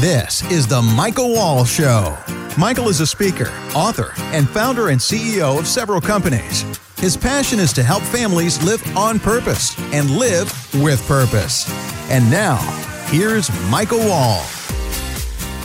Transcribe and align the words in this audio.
This 0.00 0.48
is 0.48 0.64
The 0.64 0.80
Michael 0.80 1.34
Wall 1.34 1.64
Show. 1.64 2.16
Michael 2.56 2.88
is 2.88 3.00
a 3.00 3.06
speaker, 3.06 3.50
author, 3.74 4.12
and 4.26 4.48
founder 4.48 4.90
and 4.90 5.00
CEO 5.00 5.58
of 5.58 5.66
several 5.66 6.00
companies. 6.00 6.62
His 6.98 7.16
passion 7.16 7.58
is 7.58 7.72
to 7.72 7.82
help 7.82 8.04
families 8.04 8.62
live 8.62 8.96
on 8.96 9.18
purpose 9.18 9.76
and 9.92 10.08
live 10.12 10.52
with 10.80 11.04
purpose. 11.08 11.68
And 12.12 12.30
now, 12.30 12.58
here's 13.06 13.50
Michael 13.68 13.98
Wall. 13.98 14.44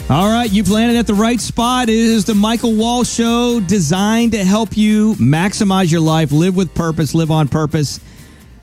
All 0.10 0.30
right, 0.30 0.52
you've 0.52 0.72
landed 0.72 0.98
at 0.98 1.06
the 1.06 1.14
right 1.14 1.40
spot. 1.40 1.90
It 1.90 1.96
is 1.96 2.26
the 2.26 2.34
Michael 2.34 2.74
Wall 2.74 3.04
Show 3.04 3.60
designed 3.60 4.32
to 4.32 4.44
help 4.44 4.76
you 4.76 5.14
maximize 5.18 5.92
your 5.92 6.02
life, 6.02 6.32
live 6.32 6.56
with 6.56 6.74
purpose, 6.74 7.14
live 7.14 7.30
on 7.30 7.48
purpose 7.48 8.00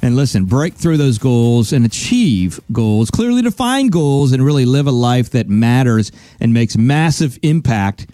and 0.03 0.17
listen, 0.17 0.45
break 0.47 0.75
through 0.75 0.97
those 0.97 1.19
goals 1.19 1.73
and 1.73 1.85
achieve 1.85 2.61
goals, 2.73 3.11
clearly 3.11 3.43
define 3.43 3.89
goals, 3.89 4.33
and 4.33 4.45
really 4.45 4.65
live 4.65 4.87
a 4.87 4.93
life 4.93 5.31
that 5.31 5.49
matters 5.49 6.11
and 6.41 6.55
makes 6.55 6.77
massive 6.77 7.39
impact. 7.43 8.07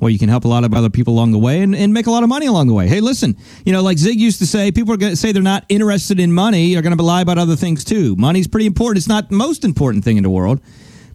Well, 0.00 0.10
you 0.10 0.18
can 0.18 0.28
help 0.28 0.44
a 0.44 0.48
lot 0.48 0.64
of 0.64 0.74
other 0.74 0.90
people 0.90 1.14
along 1.14 1.30
the 1.30 1.38
way 1.38 1.62
and, 1.62 1.76
and 1.76 1.92
make 1.92 2.06
a 2.08 2.10
lot 2.10 2.24
of 2.24 2.28
money 2.28 2.46
along 2.46 2.66
the 2.66 2.74
way. 2.74 2.88
Hey, 2.88 3.00
listen, 3.00 3.36
you 3.64 3.72
know, 3.72 3.82
like 3.82 3.98
Zig 3.98 4.18
used 4.18 4.40
to 4.40 4.46
say, 4.46 4.72
people 4.72 4.92
are 4.92 4.96
going 4.96 5.12
to 5.12 5.16
say 5.16 5.30
they're 5.30 5.42
not 5.42 5.64
interested 5.68 6.18
in 6.18 6.32
money, 6.32 6.76
are 6.76 6.82
going 6.82 6.96
to 6.96 7.02
lie 7.02 7.20
about 7.22 7.38
other 7.38 7.54
things 7.54 7.84
too. 7.84 8.16
Money's 8.16 8.48
pretty 8.48 8.66
important. 8.66 8.98
It's 8.98 9.08
not 9.08 9.28
the 9.28 9.36
most 9.36 9.64
important 9.64 10.02
thing 10.02 10.16
in 10.16 10.24
the 10.24 10.30
world, 10.30 10.60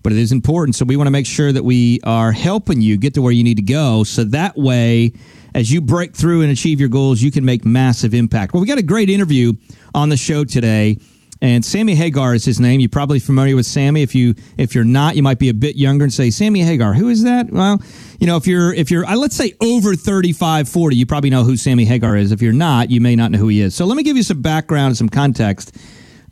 but 0.07 0.13
it 0.13 0.20
is 0.20 0.31
important. 0.31 0.73
So 0.73 0.85
we 0.85 0.95
want 0.95 1.07
to 1.07 1.11
make 1.11 1.25
sure 1.25 1.52
that 1.52 1.66
we 1.66 1.99
are 2.05 2.31
helping 2.31 2.79
you 2.79 2.95
get 2.95 3.13
to 3.15 3.21
where 3.21 3.34
you 3.34 3.43
need 3.43 3.57
to 3.57 3.61
go. 3.61 4.05
So 4.05 4.23
that 4.23 4.55
way, 4.55 5.11
as 5.53 5.70
you 5.70 5.81
break 5.81 6.15
through 6.15 6.43
and 6.43 6.49
achieve 6.49 6.79
your 6.79 6.88
goals, 6.88 7.21
you 7.21 7.29
can 7.29 7.43
make 7.43 7.65
massive 7.65 8.13
impact. 8.13 8.53
Well, 8.53 8.62
we 8.62 8.70
got 8.70 8.77
a 8.77 8.84
great 8.84 9.09
interview 9.09 9.51
on 9.93 10.07
the 10.07 10.15
show 10.15 10.45
today. 10.45 10.98
And 11.41 11.65
Sammy 11.65 11.93
Hagar 11.93 12.34
is 12.34 12.45
his 12.45 12.57
name. 12.57 12.79
You're 12.79 12.88
probably 12.88 13.20
familiar 13.20 13.57
with 13.57 13.65
Sammy. 13.65 14.01
If 14.01 14.15
you 14.15 14.35
if 14.57 14.73
you're 14.73 14.85
not, 14.85 15.17
you 15.17 15.23
might 15.23 15.39
be 15.39 15.49
a 15.49 15.53
bit 15.53 15.75
younger 15.75 16.05
and 16.05 16.13
say 16.13 16.29
Sammy 16.29 16.62
Hagar. 16.62 16.93
Who 16.93 17.09
is 17.09 17.23
that? 17.23 17.51
Well, 17.51 17.81
you 18.17 18.27
know, 18.27 18.37
if 18.37 18.48
you're 18.48 18.73
if 18.73 18.89
you're 18.89 19.05
uh, 19.05 19.17
let's 19.17 19.35
say 19.35 19.55
over 19.59 19.93
35, 19.93 20.70
40, 20.70 20.95
you 20.95 21.05
probably 21.05 21.32
know 21.32 21.43
who 21.43 21.57
Sammy 21.57 21.84
Hagar 21.84 22.15
is. 22.15 22.32
If 22.32 22.41
you're 22.41 22.54
not, 22.54 22.91
you 22.91 23.01
may 23.01 23.17
not 23.17 23.32
know 23.32 23.39
who 23.39 23.49
he 23.49 23.60
is. 23.60 23.76
So 23.76 23.84
let 23.85 23.98
me 23.98 24.04
give 24.04 24.15
you 24.15 24.23
some 24.23 24.41
background 24.41 24.87
and 24.87 24.98
some 24.98 25.10
context. 25.10 25.76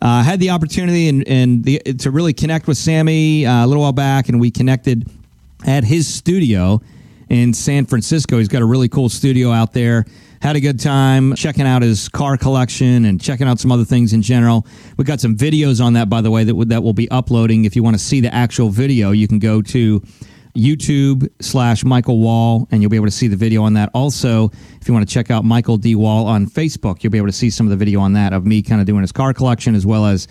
Uh, 0.06 0.20
I 0.20 0.22
had 0.22 0.38
the 0.38 0.50
opportunity 0.50 1.08
and 1.08 1.26
and 1.26 1.64
the, 1.64 1.80
to 1.80 2.12
really 2.12 2.32
connect 2.32 2.68
with 2.68 2.78
Sammy 2.78 3.44
uh, 3.44 3.64
a 3.64 3.66
little 3.66 3.82
while 3.82 3.90
back, 3.90 4.28
and 4.28 4.38
we 4.38 4.52
connected 4.52 5.10
at 5.66 5.82
his 5.82 6.06
studio 6.06 6.80
in 7.28 7.52
San 7.52 7.86
Francisco. 7.86 8.38
He's 8.38 8.46
got 8.46 8.62
a 8.62 8.66
really 8.66 8.88
cool 8.88 9.08
studio 9.08 9.50
out 9.50 9.72
there 9.72 10.04
had 10.40 10.54
a 10.54 10.60
good 10.60 10.78
time 10.78 11.34
checking 11.34 11.66
out 11.66 11.82
his 11.82 12.08
car 12.08 12.36
collection 12.36 13.06
and 13.06 13.20
checking 13.20 13.48
out 13.48 13.58
some 13.58 13.72
other 13.72 13.84
things 13.84 14.12
in 14.12 14.22
general. 14.22 14.64
We 14.96 15.04
got 15.04 15.18
some 15.18 15.36
videos 15.36 15.82
on 15.84 15.94
that, 15.94 16.08
by 16.08 16.20
the 16.20 16.30
way, 16.30 16.44
that 16.44 16.68
that 16.68 16.84
we'll 16.84 16.92
be 16.92 17.10
uploading. 17.10 17.64
If 17.64 17.74
you 17.74 17.82
want 17.82 17.96
to 17.96 18.02
see 18.02 18.20
the 18.20 18.32
actual 18.32 18.68
video, 18.68 19.10
you 19.10 19.26
can 19.26 19.40
go 19.40 19.60
to 19.60 20.00
YouTube 20.56 21.28
slash 21.40 21.84
Michael 21.84 22.18
Wall, 22.18 22.66
and 22.70 22.82
you'll 22.82 22.90
be 22.90 22.96
able 22.96 23.06
to 23.06 23.12
see 23.12 23.28
the 23.28 23.36
video 23.36 23.62
on 23.62 23.74
that. 23.74 23.90
Also, 23.94 24.50
if 24.80 24.88
you 24.88 24.94
want 24.94 25.06
to 25.08 25.12
check 25.12 25.30
out 25.30 25.44
Michael 25.44 25.76
D. 25.76 25.94
Wall 25.94 26.26
on 26.26 26.46
Facebook, 26.46 27.02
you'll 27.02 27.10
be 27.10 27.18
able 27.18 27.28
to 27.28 27.32
see 27.32 27.50
some 27.50 27.66
of 27.66 27.70
the 27.70 27.76
video 27.76 28.00
on 28.00 28.14
that 28.14 28.32
of 28.32 28.46
me 28.46 28.62
kind 28.62 28.80
of 28.80 28.86
doing 28.86 29.02
his 29.02 29.12
car 29.12 29.32
collection 29.32 29.74
as 29.74 29.86
well 29.86 30.06
as 30.06 30.26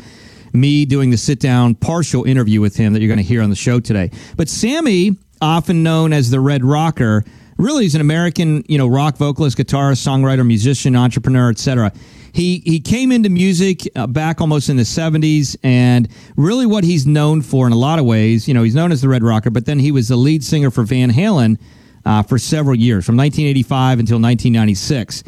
me 0.53 0.85
doing 0.85 1.09
the 1.09 1.17
sit 1.17 1.39
down 1.39 1.75
partial 1.75 2.23
interview 2.23 2.61
with 2.61 2.75
him 2.75 2.93
that 2.93 3.01
you're 3.01 3.07
going 3.07 3.17
to 3.17 3.23
hear 3.23 3.41
on 3.41 3.49
the 3.49 3.55
show 3.55 3.79
today. 3.79 4.09
But 4.37 4.49
Sammy, 4.49 5.17
often 5.41 5.83
known 5.83 6.13
as 6.13 6.29
the 6.29 6.39
Red 6.39 6.63
Rocker, 6.63 7.23
really 7.57 7.85
is 7.85 7.95
an 7.95 8.01
American, 8.01 8.63
you 8.67 8.77
know, 8.77 8.87
rock 8.87 9.17
vocalist, 9.17 9.57
guitarist, 9.57 10.05
songwriter, 10.05 10.45
musician, 10.45 10.95
entrepreneur, 10.95 11.49
etc. 11.51 11.91
He 12.35 12.61
he 12.65 12.81
came 12.81 13.13
into 13.13 13.29
music 13.29 13.87
uh, 13.95 14.07
back 14.07 14.41
almost 14.41 14.67
in 14.67 14.75
the 14.75 14.83
70s 14.83 15.55
and 15.63 16.09
really 16.35 16.65
what 16.65 16.83
he's 16.83 17.07
known 17.07 17.41
for 17.41 17.65
in 17.65 17.71
a 17.71 17.77
lot 17.77 17.97
of 17.97 18.03
ways, 18.03 18.45
you 18.45 18.53
know, 18.53 18.63
he's 18.63 18.75
known 18.75 18.91
as 18.91 19.01
the 19.01 19.07
Red 19.07 19.23
Rocker, 19.23 19.49
but 19.49 19.65
then 19.65 19.79
he 19.79 19.89
was 19.89 20.09
the 20.09 20.17
lead 20.17 20.43
singer 20.43 20.69
for 20.69 20.83
Van 20.83 21.09
Halen 21.09 21.57
uh, 22.03 22.23
for 22.23 22.37
several 22.37 22.75
years, 22.75 23.05
from 23.05 23.15
1985 23.15 23.99
until 23.99 24.15
1996. 24.17 25.23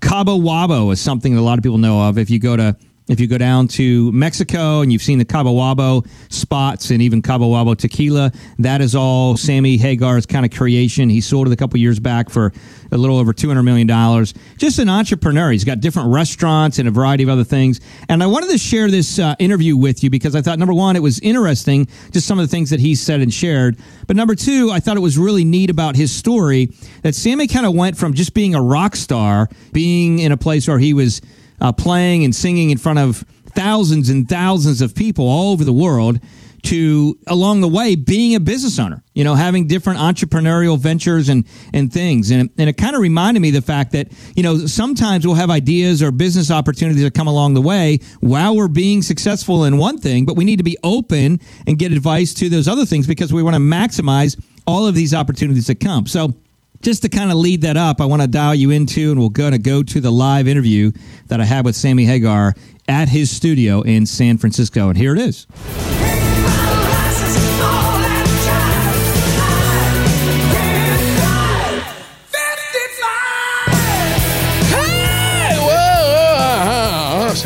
Cabo 0.00 0.38
Wabo 0.38 0.92
is 0.92 1.00
something 1.00 1.34
that 1.34 1.40
a 1.40 1.42
lot 1.42 1.58
of 1.58 1.64
people 1.64 1.78
know 1.78 2.02
of. 2.02 2.16
If 2.16 2.30
you 2.30 2.38
go 2.38 2.56
to 2.56 2.76
if 3.08 3.20
you 3.20 3.28
go 3.28 3.38
down 3.38 3.68
to 3.68 4.10
Mexico 4.12 4.80
and 4.80 4.92
you've 4.92 5.02
seen 5.02 5.18
the 5.18 5.24
Cabo 5.24 5.52
Wabo 5.52 6.06
spots 6.28 6.90
and 6.90 7.00
even 7.00 7.22
Cabo 7.22 7.50
Wabo 7.50 7.76
tequila, 7.76 8.32
that 8.58 8.80
is 8.80 8.96
all 8.96 9.36
Sammy 9.36 9.76
Hagar's 9.76 10.26
kind 10.26 10.44
of 10.44 10.50
creation. 10.50 11.08
He 11.08 11.20
sold 11.20 11.46
it 11.46 11.52
a 11.52 11.56
couple 11.56 11.78
years 11.78 12.00
back 12.00 12.28
for 12.30 12.52
a 12.90 12.96
little 12.96 13.18
over 13.18 13.32
$200 13.32 13.64
million. 13.64 13.86
Just 14.56 14.78
an 14.80 14.88
entrepreneur. 14.88 15.52
He's 15.52 15.64
got 15.64 15.80
different 15.80 16.12
restaurants 16.12 16.78
and 16.78 16.88
a 16.88 16.90
variety 16.90 17.22
of 17.22 17.28
other 17.28 17.44
things. 17.44 17.80
And 18.08 18.22
I 18.22 18.26
wanted 18.26 18.50
to 18.50 18.58
share 18.58 18.90
this 18.90 19.18
uh, 19.18 19.36
interview 19.38 19.76
with 19.76 20.02
you 20.02 20.10
because 20.10 20.34
I 20.34 20.42
thought, 20.42 20.58
number 20.58 20.74
one, 20.74 20.96
it 20.96 21.02
was 21.02 21.20
interesting, 21.20 21.86
just 22.10 22.26
some 22.26 22.40
of 22.40 22.44
the 22.44 22.50
things 22.50 22.70
that 22.70 22.80
he 22.80 22.96
said 22.96 23.20
and 23.20 23.32
shared. 23.32 23.78
But 24.08 24.16
number 24.16 24.34
two, 24.34 24.70
I 24.72 24.80
thought 24.80 24.96
it 24.96 25.00
was 25.00 25.16
really 25.16 25.44
neat 25.44 25.70
about 25.70 25.94
his 25.94 26.10
story 26.12 26.72
that 27.02 27.14
Sammy 27.14 27.46
kind 27.46 27.66
of 27.66 27.74
went 27.74 27.96
from 27.96 28.14
just 28.14 28.34
being 28.34 28.56
a 28.56 28.62
rock 28.62 28.96
star, 28.96 29.48
being 29.72 30.18
in 30.18 30.32
a 30.32 30.36
place 30.36 30.66
where 30.66 30.78
he 30.78 30.92
was 30.92 31.20
uh, 31.60 31.72
playing 31.72 32.24
and 32.24 32.34
singing 32.34 32.70
in 32.70 32.78
front 32.78 32.98
of 32.98 33.24
thousands 33.54 34.10
and 34.10 34.28
thousands 34.28 34.80
of 34.80 34.94
people 34.94 35.26
all 35.26 35.52
over 35.52 35.64
the 35.64 35.72
world 35.72 36.20
to 36.62 37.16
along 37.26 37.60
the 37.60 37.68
way 37.68 37.94
being 37.94 38.34
a 38.34 38.40
business 38.40 38.78
owner 38.78 39.02
you 39.14 39.22
know 39.24 39.34
having 39.34 39.66
different 39.66 39.98
entrepreneurial 39.98 40.78
ventures 40.78 41.28
and 41.28 41.46
and 41.72 41.92
things. 41.92 42.30
And, 42.30 42.50
and 42.58 42.68
it 42.68 42.76
kind 42.76 42.94
of 42.94 43.02
reminded 43.02 43.40
me 43.40 43.50
the 43.50 43.62
fact 43.62 43.92
that 43.92 44.12
you 44.36 44.42
know 44.42 44.66
sometimes 44.66 45.26
we'll 45.26 45.36
have 45.36 45.50
ideas 45.50 46.02
or 46.02 46.10
business 46.10 46.50
opportunities 46.50 47.02
that 47.02 47.14
come 47.14 47.28
along 47.28 47.54
the 47.54 47.62
way 47.62 47.98
while 48.20 48.54
we're 48.54 48.68
being 48.68 49.02
successful 49.02 49.64
in 49.64 49.78
one 49.78 49.98
thing 49.98 50.26
but 50.26 50.36
we 50.36 50.44
need 50.44 50.56
to 50.56 50.64
be 50.64 50.76
open 50.84 51.40
and 51.66 51.78
get 51.78 51.92
advice 51.92 52.34
to 52.34 52.48
those 52.48 52.68
other 52.68 52.84
things 52.84 53.06
because 53.06 53.32
we 53.32 53.42
want 53.42 53.54
to 53.54 53.60
maximize 53.60 54.40
all 54.66 54.86
of 54.86 54.94
these 54.94 55.14
opportunities 55.14 55.68
that 55.68 55.80
come. 55.80 56.06
So 56.06 56.34
just 56.86 57.02
to 57.02 57.08
kind 57.08 57.32
of 57.32 57.36
lead 57.36 57.62
that 57.62 57.76
up, 57.76 58.00
I 58.00 58.04
want 58.04 58.22
to 58.22 58.28
dial 58.28 58.54
you 58.54 58.70
into, 58.70 59.10
and 59.10 59.20
we're 59.20 59.28
going 59.28 59.50
to 59.50 59.58
go 59.58 59.82
to 59.82 60.00
the 60.00 60.12
live 60.12 60.46
interview 60.46 60.92
that 61.26 61.40
I 61.40 61.44
had 61.44 61.64
with 61.64 61.74
Sammy 61.74 62.04
Hagar 62.04 62.54
at 62.86 63.08
his 63.08 63.28
studio 63.28 63.82
in 63.82 64.06
San 64.06 64.38
Francisco. 64.38 64.88
And 64.88 64.96
here 64.96 65.12
it 65.12 65.18
is. 65.18 65.48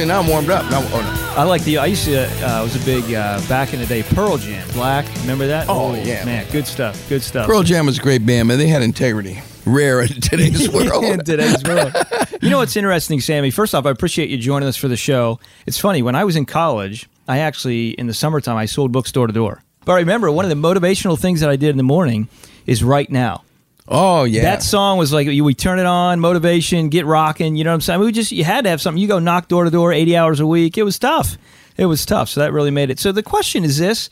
Now 0.07 0.21
I'm 0.21 0.27
warmed 0.29 0.51
up. 0.51 0.71
Now, 0.71 0.81
oh 0.93 1.01
no. 1.01 1.41
I 1.41 1.45
like 1.45 1.63
the. 1.65 1.79
I 1.79 1.87
used 1.87 2.05
to. 2.07 2.25
Uh, 2.45 2.61
I 2.61 2.63
was 2.63 2.75
a 2.81 2.85
big 2.85 3.05
uh, 3.15 3.41
back 3.49 3.73
in 3.73 3.81
the 3.81 3.87
day. 3.87 4.03
Pearl 4.03 4.37
Jam, 4.39 4.69
Black. 4.73 5.07
Remember 5.21 5.47
that? 5.47 5.67
Oh, 5.69 5.95
yeah, 5.95 6.25
man, 6.25 6.47
good 6.51 6.67
stuff. 6.67 7.09
Good 7.09 7.23
stuff. 7.23 7.47
Pearl 7.47 7.63
Jam 7.63 7.87
was 7.87 7.99
a 7.99 8.03
great 8.03 8.25
band, 8.27 8.49
man. 8.49 8.59
They 8.59 8.67
had 8.69 8.83
integrity. 8.83 9.41
Rare 9.67 10.01
in 10.03 10.09
today's 10.09 10.69
world. 10.73 11.05
in 11.05 11.25
today's 11.25 11.63
world. 11.65 11.93
You 12.41 12.51
know 12.51 12.59
what's 12.59 12.77
interesting, 12.77 13.21
Sammy? 13.21 13.51
First 13.51 13.75
off, 13.75 13.87
I 13.87 13.91
appreciate 13.91 14.31
you 14.31 14.39
joining 14.39 14.69
us 14.69 14.77
for 14.77 14.89
the 14.89 14.97
show. 14.97 15.39
It's 15.67 15.79
funny 15.79 16.03
when 16.03 16.15
I 16.15 16.25
was 16.25 16.35
in 16.37 16.47
college. 16.47 17.09
I 17.29 17.39
actually 17.39 17.91
in 17.91 18.07
the 18.07 18.15
summertime 18.15 18.57
I 18.57 18.65
sold 18.67 18.91
books 18.93 19.13
door 19.13 19.27
to 19.27 19.33
door. 19.33 19.63
But 19.85 19.93
I 19.93 19.99
remember 19.99 20.31
one 20.31 20.45
of 20.45 20.49
the 20.49 20.57
motivational 20.57 21.19
things 21.19 21.41
that 21.41 21.51
I 21.51 21.57
did 21.57 21.71
in 21.71 21.77
the 21.77 21.83
morning 21.83 22.29
is 22.67 22.83
right 22.83 23.09
now. 23.11 23.45
Oh 23.91 24.23
yeah, 24.23 24.43
that 24.43 24.63
song 24.63 24.99
was 24.99 25.13
like 25.13 25.27
we 25.27 25.55
turn 25.55 25.81
it 25.81 25.87
on, 25.87 26.21
motivation, 26.21 26.91
get 26.91 27.07
rocking. 27.07 27.57
You 27.57 27.65
know 27.65 27.71
what 27.71 27.75
I'm 27.75 27.81
saying? 27.81 28.01
We 28.01 28.13
just 28.13 28.31
you 28.31 28.45
had 28.45 28.63
to 28.65 28.71
have 28.71 28.81
something. 28.81 29.03
You 29.03 29.09
go 29.09 29.19
knock 29.19 29.49
door 29.49 29.65
to 29.65 29.71
door, 29.71 29.93
80 29.93 30.17
hours 30.17 30.39
a 30.39 30.47
week. 30.47 30.79
It 30.79 30.85
was 30.85 30.99
tough. 30.99 31.37
It 31.77 31.87
was 31.87 32.07
tough. 32.07 32.29
So 32.29 32.41
that 32.41 32.53
really 32.53 32.71
made 32.71 32.91
it. 32.91 33.01
So 33.01 33.11
the 33.11 33.23
question 33.23 33.65
is 33.65 33.79
this: 33.79 34.09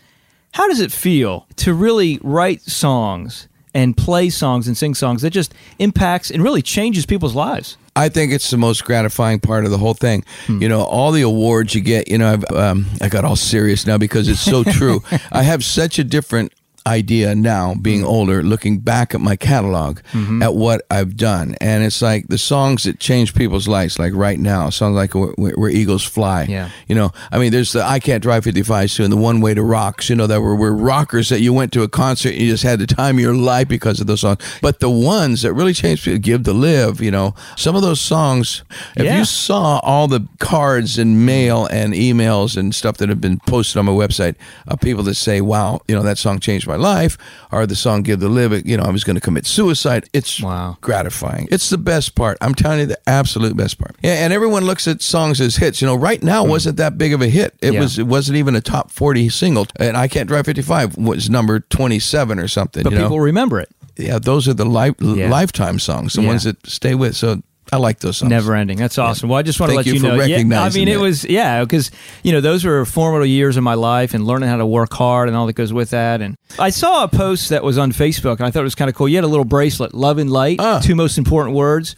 How 0.52 0.66
does 0.66 0.80
it 0.80 0.90
feel 0.90 1.46
to 1.56 1.72
really 1.72 2.18
write 2.22 2.62
songs 2.62 3.46
and 3.72 3.96
play 3.96 4.30
songs 4.30 4.66
and 4.66 4.76
sing 4.76 4.94
songs 4.94 5.22
that 5.22 5.30
just 5.30 5.54
impacts 5.78 6.30
and 6.30 6.42
really 6.42 6.62
changes 6.62 7.06
people's 7.06 7.36
lives? 7.36 7.76
I 7.94 8.08
think 8.08 8.32
it's 8.32 8.50
the 8.50 8.56
most 8.56 8.84
gratifying 8.84 9.40
part 9.40 9.64
of 9.64 9.70
the 9.70 9.78
whole 9.78 9.94
thing. 9.94 10.24
Hmm. 10.46 10.62
You 10.62 10.68
know, 10.68 10.82
all 10.82 11.12
the 11.12 11.22
awards 11.22 11.74
you 11.74 11.80
get. 11.80 12.08
You 12.08 12.18
know, 12.18 12.32
I've, 12.32 12.50
um, 12.52 12.86
I 13.00 13.08
got 13.08 13.24
all 13.24 13.36
serious 13.36 13.86
now 13.86 13.98
because 13.98 14.28
it's 14.28 14.40
so 14.40 14.64
true. 14.78 15.02
I 15.30 15.42
have 15.42 15.64
such 15.64 15.98
a 15.98 16.04
different 16.04 16.52
idea 16.88 17.34
now, 17.34 17.74
being 17.74 18.00
mm-hmm. 18.00 18.08
older, 18.08 18.42
looking 18.42 18.78
back 18.78 19.14
at 19.14 19.20
my 19.20 19.36
catalog, 19.36 20.00
mm-hmm. 20.12 20.42
at 20.42 20.54
what 20.54 20.82
I've 20.90 21.16
done. 21.16 21.54
And 21.60 21.84
it's 21.84 22.02
like 22.02 22.28
the 22.28 22.38
songs 22.38 22.84
that 22.84 22.98
change 22.98 23.34
people's 23.34 23.68
lives, 23.68 23.98
like 23.98 24.14
right 24.14 24.38
now, 24.38 24.70
songs 24.70 24.96
like 24.96 25.14
Where, 25.14 25.54
Where 25.54 25.70
Eagles 25.70 26.04
Fly. 26.04 26.44
Yeah. 26.48 26.70
You 26.86 26.94
know, 26.94 27.12
I 27.30 27.38
mean, 27.38 27.52
there's 27.52 27.72
the 27.72 27.84
I 27.84 28.00
Can't 28.00 28.22
Drive 28.22 28.44
55 28.44 28.90
soon, 28.90 29.10
the 29.10 29.16
One 29.16 29.40
Way 29.40 29.54
to 29.54 29.62
Rocks, 29.62 30.08
you 30.08 30.16
know, 30.16 30.26
that 30.26 30.40
were, 30.40 30.56
were 30.56 30.74
rockers 30.74 31.28
that 31.28 31.40
you 31.40 31.52
went 31.52 31.72
to 31.74 31.82
a 31.82 31.88
concert 31.88 32.32
and 32.32 32.40
you 32.40 32.50
just 32.50 32.64
had 32.64 32.78
the 32.78 32.86
time 32.86 33.16
of 33.16 33.20
your 33.20 33.34
life 33.34 33.68
because 33.68 34.00
of 34.00 34.06
those 34.06 34.22
songs. 34.22 34.42
But 34.62 34.80
the 34.80 34.90
ones 34.90 35.42
that 35.42 35.52
really 35.52 35.74
changed 35.74 36.04
people, 36.04 36.18
Give 36.18 36.42
to 36.44 36.52
Live, 36.52 37.00
you 37.00 37.10
know, 37.10 37.34
some 37.56 37.76
of 37.76 37.82
those 37.82 38.00
songs, 38.00 38.62
if 38.96 39.04
yeah. 39.04 39.18
you 39.18 39.24
saw 39.24 39.78
all 39.82 40.08
the 40.08 40.26
cards 40.38 40.98
and 40.98 41.26
mail 41.26 41.66
and 41.66 41.92
emails 41.92 42.56
and 42.56 42.74
stuff 42.74 42.96
that 42.98 43.08
have 43.08 43.20
been 43.20 43.38
posted 43.40 43.76
on 43.76 43.84
my 43.84 43.92
website 43.92 44.36
of 44.66 44.80
people 44.80 45.02
that 45.04 45.14
say, 45.14 45.40
wow, 45.40 45.80
you 45.86 45.94
know, 45.94 46.02
that 46.02 46.18
song 46.18 46.38
changed 46.38 46.66
my 46.66 46.76
life, 46.78 47.18
or 47.52 47.66
the 47.66 47.76
song 47.76 48.02
"Give 48.02 48.20
to 48.20 48.28
Live," 48.28 48.66
you 48.66 48.76
know, 48.76 48.84
I 48.84 48.90
was 48.90 49.04
going 49.04 49.16
to 49.16 49.20
commit 49.20 49.46
suicide. 49.46 50.08
It's 50.12 50.40
Wow. 50.40 50.76
gratifying. 50.80 51.48
It's 51.50 51.70
the 51.70 51.78
best 51.78 52.14
part. 52.14 52.38
I'm 52.40 52.54
telling 52.54 52.80
you, 52.80 52.86
the 52.86 52.98
absolute 53.08 53.56
best 53.56 53.78
part. 53.78 53.96
Yeah, 54.02 54.14
and 54.24 54.32
everyone 54.32 54.64
looks 54.64 54.86
at 54.88 55.02
songs 55.02 55.40
as 55.40 55.56
hits. 55.56 55.80
You 55.80 55.86
know, 55.86 55.96
right 55.96 56.22
now 56.22 56.44
hmm. 56.44 56.50
wasn't 56.50 56.76
that 56.78 56.96
big 56.98 57.12
of 57.12 57.20
a 57.22 57.28
hit. 57.28 57.54
It. 57.60 57.74
Yeah. 57.74 57.80
was. 57.80 57.98
It 57.98 58.06
wasn't 58.06 58.36
even 58.38 58.54
a 58.54 58.60
top 58.60 58.90
40 58.90 59.28
single. 59.28 59.66
And 59.78 59.96
I 59.96 60.08
Can't 60.08 60.28
Drive 60.28 60.46
55 60.46 60.96
was 60.96 61.28
number 61.28 61.60
27 61.60 62.38
or 62.38 62.48
something. 62.48 62.82
But 62.82 62.92
you 62.92 62.98
know? 62.98 63.04
people 63.04 63.20
remember 63.20 63.60
it. 63.60 63.68
yeah, 63.96 64.18
those 64.18 64.46
are 64.46 64.54
the 64.54 64.64
li- 64.64 64.94
Yeah. 65.00 65.28
lifetime 65.28 65.78
songs, 65.80 66.12
the 66.14 66.22
Yeah. 66.22 66.28
ones 66.28 66.44
that 66.44 66.64
stay 66.66 66.94
with. 66.94 67.16
So 67.16 67.42
I 67.72 67.76
like 67.76 67.98
those 68.00 68.18
songs. 68.18 68.30
Never 68.30 68.54
ending. 68.54 68.78
That's 68.78 68.98
awesome. 68.98 69.28
Well, 69.28 69.38
I 69.38 69.42
just 69.42 69.60
want 69.60 69.70
to 69.70 69.76
let 69.76 69.86
you 69.86 69.94
you, 69.94 70.00
know. 70.00 70.14
Yeah, 70.22 70.36
I 70.62 70.70
mean, 70.70 70.88
it 70.88 70.94
that. 70.94 71.00
was 71.00 71.24
yeah, 71.24 71.62
because 71.62 71.90
you 72.22 72.32
know 72.32 72.40
those 72.40 72.64
were 72.64 72.84
formative 72.84 73.28
years 73.28 73.56
of 73.56 73.62
my 73.62 73.74
life 73.74 74.14
and 74.14 74.26
learning 74.26 74.48
how 74.48 74.56
to 74.56 74.66
work 74.66 74.92
hard 74.92 75.28
and 75.28 75.36
all 75.36 75.46
that 75.46 75.52
goes 75.54 75.72
with 75.72 75.90
that. 75.90 76.20
And 76.20 76.36
I 76.58 76.70
saw 76.70 77.04
a 77.04 77.08
post 77.08 77.50
that 77.50 77.62
was 77.62 77.78
on 77.78 77.92
Facebook 77.92 78.36
and 78.38 78.46
I 78.46 78.50
thought 78.50 78.60
it 78.60 78.64
was 78.64 78.74
kind 78.74 78.88
of 78.88 78.94
cool. 78.94 79.08
You 79.08 79.16
had 79.16 79.24
a 79.24 79.28
little 79.28 79.44
bracelet, 79.44 79.94
love 79.94 80.18
and 80.18 80.30
light, 80.30 80.60
Ah. 80.60 80.80
two 80.82 80.94
most 80.94 81.18
important 81.18 81.54
words, 81.56 81.94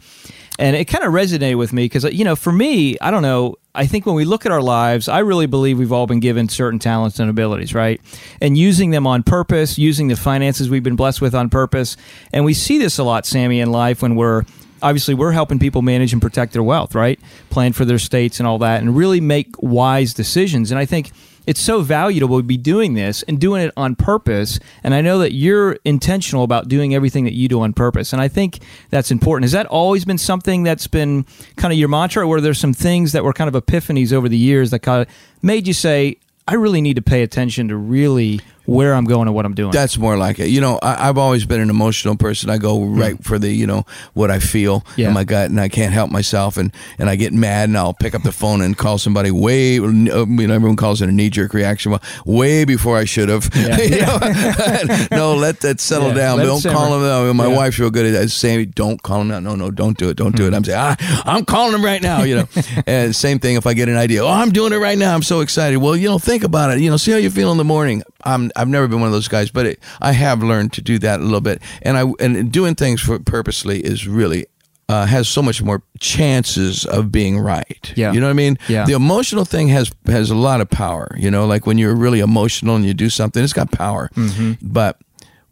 and 0.59 0.75
it 0.77 0.87
kind 0.87 1.05
of 1.05 1.13
resonated 1.13 1.57
with 1.59 1.73
me 1.73 1.85
because 1.85 2.05
you 2.05 2.25
know, 2.25 2.37
for 2.37 2.53
me, 2.53 2.97
I 3.01 3.11
don't 3.11 3.23
know. 3.23 3.57
I 3.73 3.87
think 3.87 4.05
when 4.05 4.17
we 4.17 4.25
look 4.25 4.45
at 4.47 4.51
our 4.51 4.61
lives, 4.63 5.09
I 5.09 5.21
really 5.21 5.47
believe 5.47 5.79
we've 5.79 5.93
all 5.93 6.09
been 6.09 6.19
given 6.19 6.49
certain 6.49 6.81
talents 6.81 7.21
and 7.21 7.31
abilities, 7.31 7.73
right? 7.73 8.01
And 8.41 8.59
using 8.59 8.91
them 8.91 9.07
on 9.07 9.23
purpose, 9.23 9.79
using 9.79 10.09
the 10.09 10.17
finances 10.17 10.69
we've 10.69 10.83
been 10.83 10.97
blessed 10.97 11.21
with 11.21 11.37
on 11.37 11.51
purpose. 11.51 11.97
And 12.33 12.45
we 12.45 12.53
see 12.53 12.79
this 12.79 12.99
a 12.99 13.05
lot, 13.05 13.27
Sammy, 13.27 13.61
in 13.61 13.71
life 13.71 14.03
when 14.03 14.17
we're 14.17 14.43
obviously 14.83 15.15
we're 15.15 15.33
helping 15.33 15.59
people 15.59 15.83
manage 15.83 16.13
and 16.13 16.23
protect 16.23 16.53
their 16.53 16.63
wealth, 16.63 16.95
right? 16.95 17.19
Plan 17.51 17.73
for 17.73 17.85
their 17.85 17.99
states 17.99 18.41
and 18.41 18.47
all 18.47 18.59
that, 18.59 18.81
and 18.81 18.97
really 18.97 19.21
make 19.21 19.55
wise 19.61 20.15
decisions. 20.15 20.71
And 20.71 20.79
I 20.79 20.87
think 20.87 21.11
it's 21.47 21.61
so 21.61 21.81
valuable 21.81 22.39
to 22.39 22.43
be 22.43 22.57
doing 22.57 22.95
this 22.95 23.23
and 23.25 23.41
doing 23.41 23.63
it 23.63 23.73
on 23.77 23.97
purpose. 23.97 24.61
And 24.85 24.95
I 24.95 25.01
know 25.01 25.19
that 25.19 25.33
you're 25.33 25.79
intentional 25.85 26.45
about 26.45 26.69
doing 26.69 26.95
everything 26.95 27.25
that 27.25 27.33
you 27.33 27.49
do 27.49 27.63
on 27.63 27.73
purpose. 27.73 28.13
And 28.13 28.21
I 28.21 28.29
think 28.29 28.61
that's 28.91 29.11
important. 29.11 29.45
Has 29.45 29.53
that 29.53 29.67
always 29.67 30.05
been 30.05 30.19
something 30.19 30.63
that's 30.63 30.87
been 30.87 31.25
kind 31.57 31.73
of 31.73 31.79
your 31.79 31.89
mantra, 31.89 32.29
or 32.29 32.41
there's 32.41 32.59
some 32.59 32.75
things 32.75 33.13
that 33.13 33.25
were 33.25 33.33
kind 33.33 33.53
of 33.53 33.65
epiphanies 33.65 34.13
over 34.13 34.29
the 34.29 34.39
years 34.39 34.71
that 34.71 34.81
kind 34.81 35.03
of 35.03 35.09
made 35.43 35.67
you 35.67 35.73
say, 35.73 36.19
I 36.47 36.55
really 36.55 36.81
need 36.81 36.97
to 36.97 37.03
pay 37.03 37.23
attention 37.23 37.69
to 37.69 37.77
really 37.77 38.41
where 38.67 38.95
I'm 38.95 39.05
going 39.05 39.27
and 39.27 39.35
what 39.35 39.45
I'm 39.47 39.55
doing? 39.55 39.73
That's 39.73 39.99
more 39.99 40.17
like 40.17 40.39
it. 40.39 40.49
You 40.49 40.61
know, 40.61 40.79
I, 40.83 41.09
I've 41.09 41.19
always 41.19 41.45
been 41.45 41.61
an 41.61 41.71
emotional 41.71 42.17
person. 42.17 42.51
I 42.51 42.59
go 42.59 42.83
right 42.85 43.23
for 43.25 43.39
the, 43.39 43.51
you 43.51 43.67
know, 43.67 43.85
what 44.15 44.31
I 44.31 44.39
feel 44.39 44.85
Yeah. 44.97 45.09
in 45.09 45.15
my 45.15 45.25
gut, 45.25 45.51
and 45.51 45.61
I 45.61 45.69
can't 45.69 45.93
help 45.93 46.11
myself, 46.11 46.57
and 46.57 46.73
and 46.99 47.09
I 47.11 47.17
get 47.17 47.33
mad, 47.33 47.69
and 47.69 47.77
I'll 47.79 47.95
pick 47.95 48.15
up 48.15 48.23
the 48.23 48.33
phone 48.33 48.61
and 48.61 48.77
call 48.77 48.99
somebody 48.99 49.31
way. 49.31 49.79
Uh, 49.79 49.83
you 49.89 50.47
know, 50.47 50.55
everyone 50.55 50.77
calls 50.77 51.01
it 51.03 51.09
a 51.09 51.13
knee 51.13 51.31
jerk 51.31 51.53
reaction. 51.55 51.91
Well, 51.93 52.03
way 52.25 52.65
before 52.65 52.97
I 52.97 53.05
should 53.05 53.29
have. 53.29 53.51
Know? 53.91 54.19
no, 55.11 55.35
let 55.35 55.61
that 55.61 55.81
settle 55.81 56.09
Yeah, 56.09 56.15
down. 56.15 56.39
Don't 56.39 56.61
simmer. 56.61 56.75
call 56.75 56.97
him. 56.99 57.05
out. 57.05 57.35
My 57.35 57.49
Yeah. 57.49 57.57
wife's 57.57 57.79
real 57.79 57.91
good 57.91 58.07
at 58.07 58.13
that. 58.13 58.23
Uh, 58.25 58.29
saying, 58.29 58.73
"Don't 58.75 59.03
call 59.03 59.21
him 59.23 59.31
out." 59.31 59.43
No, 59.43 59.55
no, 59.57 59.71
don't 59.71 59.97
do 59.97 60.09
it. 60.11 60.17
Don't 60.17 60.35
do 60.37 60.45
it. 60.45 60.49
Mm-hmm. 60.49 60.55
I'm 60.57 60.65
saying, 60.65 60.79
ah, 60.81 61.23
I'm 61.27 61.45
calling 61.45 61.75
him 61.75 61.85
right 61.85 62.01
now. 62.03 62.23
You 62.23 62.37
know, 62.37 62.49
and 62.87 63.15
same 63.15 63.39
thing 63.39 63.57
if 63.57 63.67
I 63.67 63.75
get 63.75 63.89
an 63.89 63.97
idea. 63.97 64.25
Oh, 64.25 64.29
I'm 64.29 64.51
doing 64.51 64.73
it 64.73 64.77
right 64.77 64.97
now. 64.99 65.15
I'm 65.15 65.23
so 65.23 65.41
excited. 65.41 65.79
Well, 65.79 65.97
you 65.97 66.09
know, 66.09 66.19
think 66.19 66.45
about 66.45 66.71
it. 66.71 66.81
You 66.81 66.91
know, 66.91 66.97
see 66.97 67.11
how 67.13 67.19
you 67.19 67.31
feel 67.31 67.51
in 67.53 67.59
the 67.59 67.65
morning. 67.65 68.03
I'm. 68.25 68.51
I've 68.57 68.69
never 68.69 68.89
been 68.89 69.01
one 69.01 69.09
of 69.09 69.13
those 69.13 69.29
guys, 69.29 69.51
but 69.51 69.67
it, 69.67 69.81
I 70.01 70.13
have 70.13 70.43
learned 70.43 70.73
to 70.75 70.83
do 70.83 70.99
that 71.01 71.21
a 71.21 71.23
little 71.23 71.41
bit. 71.41 71.63
And 71.83 71.97
I 71.97 72.05
and 72.21 72.51
doing 72.53 72.75
things 72.75 73.01
for 73.01 73.19
purposely 73.19 73.81
is 73.81 74.07
really. 74.07 74.47
Uh, 74.89 75.07
has 75.07 75.29
so 75.29 75.41
much 75.41 75.63
more 75.63 75.85
chances 76.01 76.85
of 76.85 77.13
being 77.13 77.39
right. 77.39 77.93
Yeah. 77.95 78.11
you 78.11 78.19
know 78.19 78.27
what 78.27 78.31
I 78.31 78.35
mean. 78.35 78.59
Yeah. 78.67 78.85
The 78.87 78.95
emotional 78.95 79.45
thing 79.45 79.69
has 79.69 79.93
has 80.07 80.31
a 80.31 80.35
lot 80.35 80.61
of 80.61 80.69
power. 80.69 81.15
You 81.17 81.31
know, 81.31 81.47
like 81.47 81.65
when 81.65 81.79
you're 81.79 81.95
really 81.95 82.19
emotional 82.19 82.75
and 82.75 82.85
you 82.85 82.93
do 82.93 83.09
something, 83.09 83.45
it's 83.45 83.53
got 83.53 83.71
power. 83.71 84.11
Mm-hmm. 84.17 84.55
But 84.61 84.99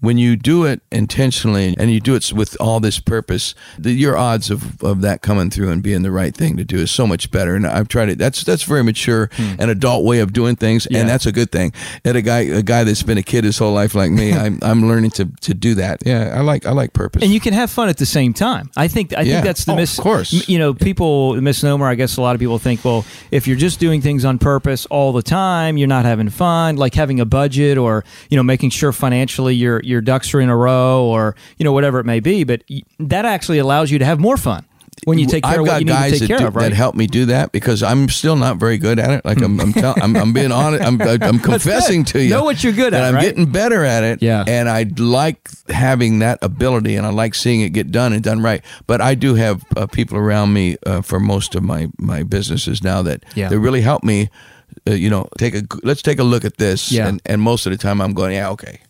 when 0.00 0.16
you 0.18 0.36
do 0.36 0.64
it 0.64 0.80
intentionally 0.92 1.74
and 1.78 1.90
you 1.90 2.00
do 2.00 2.14
it 2.14 2.32
with 2.32 2.56
all 2.60 2.80
this 2.80 2.98
purpose, 3.00 3.54
the, 3.78 3.90
your 3.92 4.16
odds 4.16 4.50
of, 4.50 4.82
of 4.82 5.00
that 5.02 5.22
coming 5.22 5.50
through 5.50 5.70
and 5.70 5.82
being 5.82 6.02
the 6.02 6.10
right 6.12 6.34
thing 6.36 6.56
to 6.56 6.64
do 6.64 6.76
is 6.76 6.90
so 6.90 7.06
much 7.06 7.30
better. 7.30 7.54
And 7.54 7.66
I've 7.66 7.88
tried 7.88 8.08
it. 8.08 8.18
That's 8.18 8.44
that's 8.44 8.62
very 8.62 8.84
mature, 8.84 9.30
and 9.38 9.70
adult 9.70 10.04
way 10.04 10.20
of 10.20 10.32
doing 10.32 10.56
things, 10.56 10.84
Hmm. 10.84 10.94
Yeah. 10.94 11.00
and 11.00 11.08
that's 11.08 11.26
a 11.26 11.32
good 11.32 11.50
thing. 11.50 11.72
And 12.04 12.16
a 12.16 12.22
guy 12.22 12.40
a 12.40 12.62
guy 12.62 12.84
that's 12.84 13.02
been 13.02 13.18
a 13.18 13.22
kid 13.22 13.44
his 13.44 13.58
whole 13.58 13.72
life 13.72 13.94
like 13.94 14.10
me, 14.10 14.32
I'm 14.44 14.58
I'm 14.62 14.86
learning 14.88 15.10
to, 15.12 15.26
to 15.42 15.54
do 15.54 15.74
that. 15.74 16.00
Yeah, 16.06 16.32
I 16.36 16.40
like 16.42 16.64
I 16.66 16.72
like 16.72 16.92
purpose. 16.92 17.22
and 17.22 17.32
you 17.32 17.40
can 17.40 17.52
have 17.54 17.70
fun 17.70 17.88
at 17.88 17.96
the 17.96 18.06
same 18.06 18.32
time. 18.32 18.70
I 18.76 18.88
think 18.88 19.12
I 19.16 19.22
Yeah. 19.22 19.34
think 19.34 19.44
that's 19.46 19.64
the 19.64 19.72
Oh, 19.72 19.76
mis. 19.76 19.98
of 19.98 20.02
course. 20.04 20.48
You 20.48 20.58
know, 20.58 20.74
people 20.74 21.32
the 21.34 21.42
misnomer. 21.42 21.86
I 21.86 21.94
guess 21.94 22.16
a 22.16 22.20
lot 22.22 22.34
of 22.36 22.40
people 22.40 22.58
think, 22.58 22.84
well, 22.84 23.04
if 23.30 23.46
you're 23.48 23.56
just 23.56 23.80
doing 23.80 24.00
things 24.00 24.24
on 24.24 24.38
purpose 24.38 24.86
all 24.86 25.12
the 25.12 25.22
time, 25.22 25.76
you're 25.76 25.88
not 25.88 26.04
having 26.04 26.28
fun. 26.30 26.76
Like 26.76 26.94
having 26.94 27.20
a 27.20 27.24
budget, 27.24 27.78
or 27.78 28.04
you 28.30 28.36
know, 28.36 28.42
making 28.42 28.70
sure 28.70 28.92
financially 28.92 29.54
your 29.54 29.80
your 29.88 30.00
ducks 30.00 30.32
are 30.34 30.40
in 30.40 30.48
a 30.48 30.56
row, 30.56 31.04
or 31.06 31.34
you 31.56 31.64
know, 31.64 31.72
whatever 31.72 31.98
it 31.98 32.06
may 32.06 32.20
be. 32.20 32.44
But 32.44 32.62
that 33.00 33.24
actually 33.24 33.58
allows 33.58 33.90
you 33.90 33.98
to 33.98 34.04
have 34.04 34.20
more 34.20 34.36
fun 34.36 34.64
when 35.04 35.18
you 35.18 35.26
take 35.26 35.44
care 35.44 35.54
I've 35.54 35.60
of 35.60 35.62
what 35.62 35.70
got 35.70 35.78
you 35.80 35.84
need 35.86 35.92
guys 35.92 36.12
to 36.12 36.18
take 36.18 36.28
that, 36.28 36.28
care 36.28 36.38
do, 36.38 36.46
of. 36.48 36.56
Right? 36.56 36.68
that 36.70 36.74
help 36.74 36.94
me 36.94 37.06
do 37.06 37.26
that 37.26 37.52
because 37.52 37.82
I'm 37.82 38.08
still 38.08 38.36
not 38.36 38.56
very 38.56 38.78
good 38.78 38.98
at 38.98 39.10
it. 39.10 39.24
Like 39.24 39.40
I'm, 39.40 39.60
I'm, 39.60 39.72
tell, 39.72 39.94
I'm, 40.02 40.16
I'm 40.16 40.32
being 40.32 40.52
honest. 40.52 40.82
I'm, 40.84 41.00
I'm 41.00 41.38
confessing 41.52 42.04
to 42.06 42.22
you. 42.22 42.30
Know 42.30 42.44
what 42.44 42.62
you're 42.64 42.72
good 42.72 42.94
at, 42.94 43.04
I'm 43.04 43.14
right? 43.14 43.22
getting 43.22 43.46
better 43.46 43.84
at 43.84 44.02
it. 44.02 44.22
Yeah. 44.22 44.44
And 44.46 44.68
I 44.68 44.86
like 44.98 45.48
having 45.68 46.18
that 46.18 46.38
ability, 46.42 46.96
and 46.96 47.06
I 47.06 47.10
like 47.10 47.34
seeing 47.34 47.60
it 47.60 47.70
get 47.70 47.90
done 47.90 48.12
and 48.12 48.22
done 48.22 48.42
right. 48.42 48.62
But 48.86 49.00
I 49.00 49.14
do 49.14 49.34
have 49.36 49.64
uh, 49.76 49.86
people 49.86 50.18
around 50.18 50.52
me 50.52 50.76
uh, 50.84 51.02
for 51.02 51.20
most 51.20 51.54
of 51.54 51.62
my 51.62 51.88
my 51.98 52.22
businesses 52.22 52.82
now 52.82 53.02
that 53.02 53.24
Yeah. 53.34 53.48
that 53.48 53.58
really 53.58 53.80
help 53.82 54.02
me. 54.04 54.30
Uh, 54.86 54.92
you 54.92 55.10
know, 55.10 55.28
take 55.38 55.54
a 55.54 55.62
let's 55.82 56.02
take 56.02 56.18
a 56.18 56.24
look 56.24 56.44
at 56.44 56.58
this. 56.58 56.92
Yeah. 56.92 57.08
And 57.08 57.22
and 57.24 57.40
most 57.40 57.66
of 57.66 57.72
the 57.72 57.78
time 57.78 58.00
I'm 58.00 58.14
going, 58.14 58.34
yeah, 58.34 58.50
okay. 58.50 58.80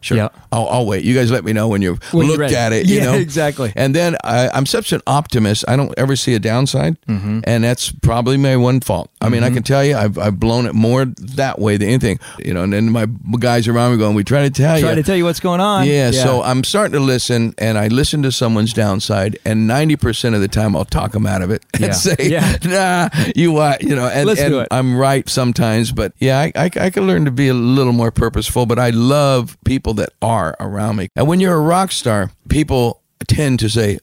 You 0.00 0.04
sure. 0.06 0.16
Yeah. 0.16 0.28
I'll, 0.52 0.66
I'll 0.68 0.86
wait. 0.86 1.04
You 1.04 1.14
guys 1.14 1.30
let 1.30 1.44
me 1.44 1.52
know 1.52 1.68
when 1.68 1.82
you've 1.82 2.02
When 2.12 2.26
looked 2.26 2.52
at 2.52 2.72
it. 2.72 2.86
You 2.88 2.96
Yeah, 2.98 3.04
know 3.04 3.14
exactly. 3.14 3.72
and 3.76 3.94
then 3.94 4.16
I, 4.24 4.48
I'm 4.48 4.66
such 4.66 4.92
an 4.92 5.00
optimist. 5.06 5.64
I 5.68 5.76
don't 5.76 5.92
ever 5.98 6.16
see 6.16 6.34
a 6.34 6.38
downside, 6.38 6.96
Mm-hmm. 7.06 7.40
and 7.44 7.64
that's 7.64 7.90
probably 7.92 8.36
my 8.36 8.56
one 8.56 8.80
fault. 8.80 9.10
I 9.20 9.28
mean, 9.28 9.42
I 9.44 9.50
can 9.50 9.62
tell 9.62 9.84
you, 9.84 9.96
I've, 9.96 10.16
I've 10.18 10.40
blown 10.40 10.66
it 10.66 10.74
more 10.74 11.04
that 11.04 11.58
way 11.58 11.76
than 11.76 11.88
anything. 11.88 12.18
You 12.38 12.54
know, 12.54 12.62
and 12.62 12.72
then 12.72 12.90
my 12.90 13.06
guys 13.38 13.68
around 13.68 13.92
me 13.92 13.98
going, 13.98 14.14
"We 14.16 14.24
try 14.24 14.42
to 14.42 14.50
tell 14.50 14.70
Try 14.70 14.76
you." 14.78 14.84
Try 14.84 14.94
to 14.94 15.02
tell 15.02 15.16
you 15.16 15.24
what's 15.24 15.40
going 15.40 15.60
on. 15.60 15.86
yeah, 15.86 16.10
so 16.10 16.42
I'm 16.42 16.64
starting 16.64 16.92
to 16.94 17.00
listen, 17.00 17.54
and 17.58 17.76
I 17.78 17.88
listen 17.88 18.22
to 18.22 18.32
someone's 18.32 18.72
downside, 18.72 19.38
and 19.44 19.66
ninety 19.66 19.96
percent 19.96 20.34
of 20.34 20.40
the 20.40 20.48
time 20.48 20.74
I'll 20.74 20.84
talk 20.86 21.12
them 21.12 21.26
out 21.26 21.42
of 21.42 21.50
it 21.50 21.62
and 21.74 21.82
Yeah. 21.82 21.90
say, 21.92 22.16
Yeah. 22.20 22.56
"Nah, 22.64 23.08
you 23.36 23.52
what?" 23.52 23.82
You 23.82 23.94
know, 23.94 24.06
and, 24.08 24.26
Let's 24.26 24.40
and 24.40 24.50
do 24.52 24.60
it. 24.60 24.68
I'm 24.70 24.96
right 24.96 25.28
sometimes, 25.28 25.92
but 25.92 26.12
yeah, 26.18 26.38
I, 26.38 26.52
I 26.56 26.70
I 26.80 26.90
can 26.90 27.06
learn 27.06 27.24
to 27.26 27.30
be 27.30 27.48
a 27.48 27.54
little 27.54 27.92
more 27.92 28.10
purposeful. 28.10 28.64
But 28.66 28.78
I 28.78 28.90
love 28.90 29.56
people 29.64 29.89
that 29.94 30.10
are 30.22 30.56
around 30.60 30.96
me, 30.96 31.08
and 31.16 31.26
when 31.28 31.40
you're 31.40 31.54
a 31.56 31.60
rock 31.60 31.92
star, 31.92 32.30
people 32.48 33.02
tend 33.26 33.58
to 33.60 33.68
say. 33.68 33.98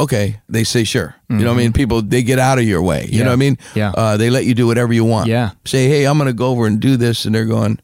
Okay, 0.00 0.40
they 0.48 0.64
say 0.64 0.84
sure. 0.84 1.14
You 1.28 1.36
know 1.36 1.48
what 1.48 1.60
I 1.60 1.62
mean? 1.62 1.74
People 1.74 2.00
they 2.00 2.22
get 2.22 2.38
out 2.38 2.58
of 2.58 2.64
your 2.64 2.80
way. 2.80 3.02
You 3.02 3.06
Mm-hmm. 3.08 3.14
Yeah. 3.18 3.22
know 3.24 3.28
what 3.28 3.32
I 3.34 3.36
mean? 3.36 3.58
Yeah. 3.74 3.90
Uh, 3.94 4.16
they 4.16 4.30
let 4.30 4.46
you 4.46 4.54
do 4.54 4.66
whatever 4.66 4.94
you 4.94 5.04
want. 5.04 5.26
Yeah. 5.28 5.50
Say, 5.66 5.88
hey, 5.90 6.06
I'm 6.06 6.16
going 6.16 6.26
to 6.26 6.32
go 6.32 6.46
over 6.48 6.66
and 6.66 6.80
do 6.80 6.96
this, 6.96 7.26
and 7.26 7.34
they're 7.34 7.44
going, 7.44 7.78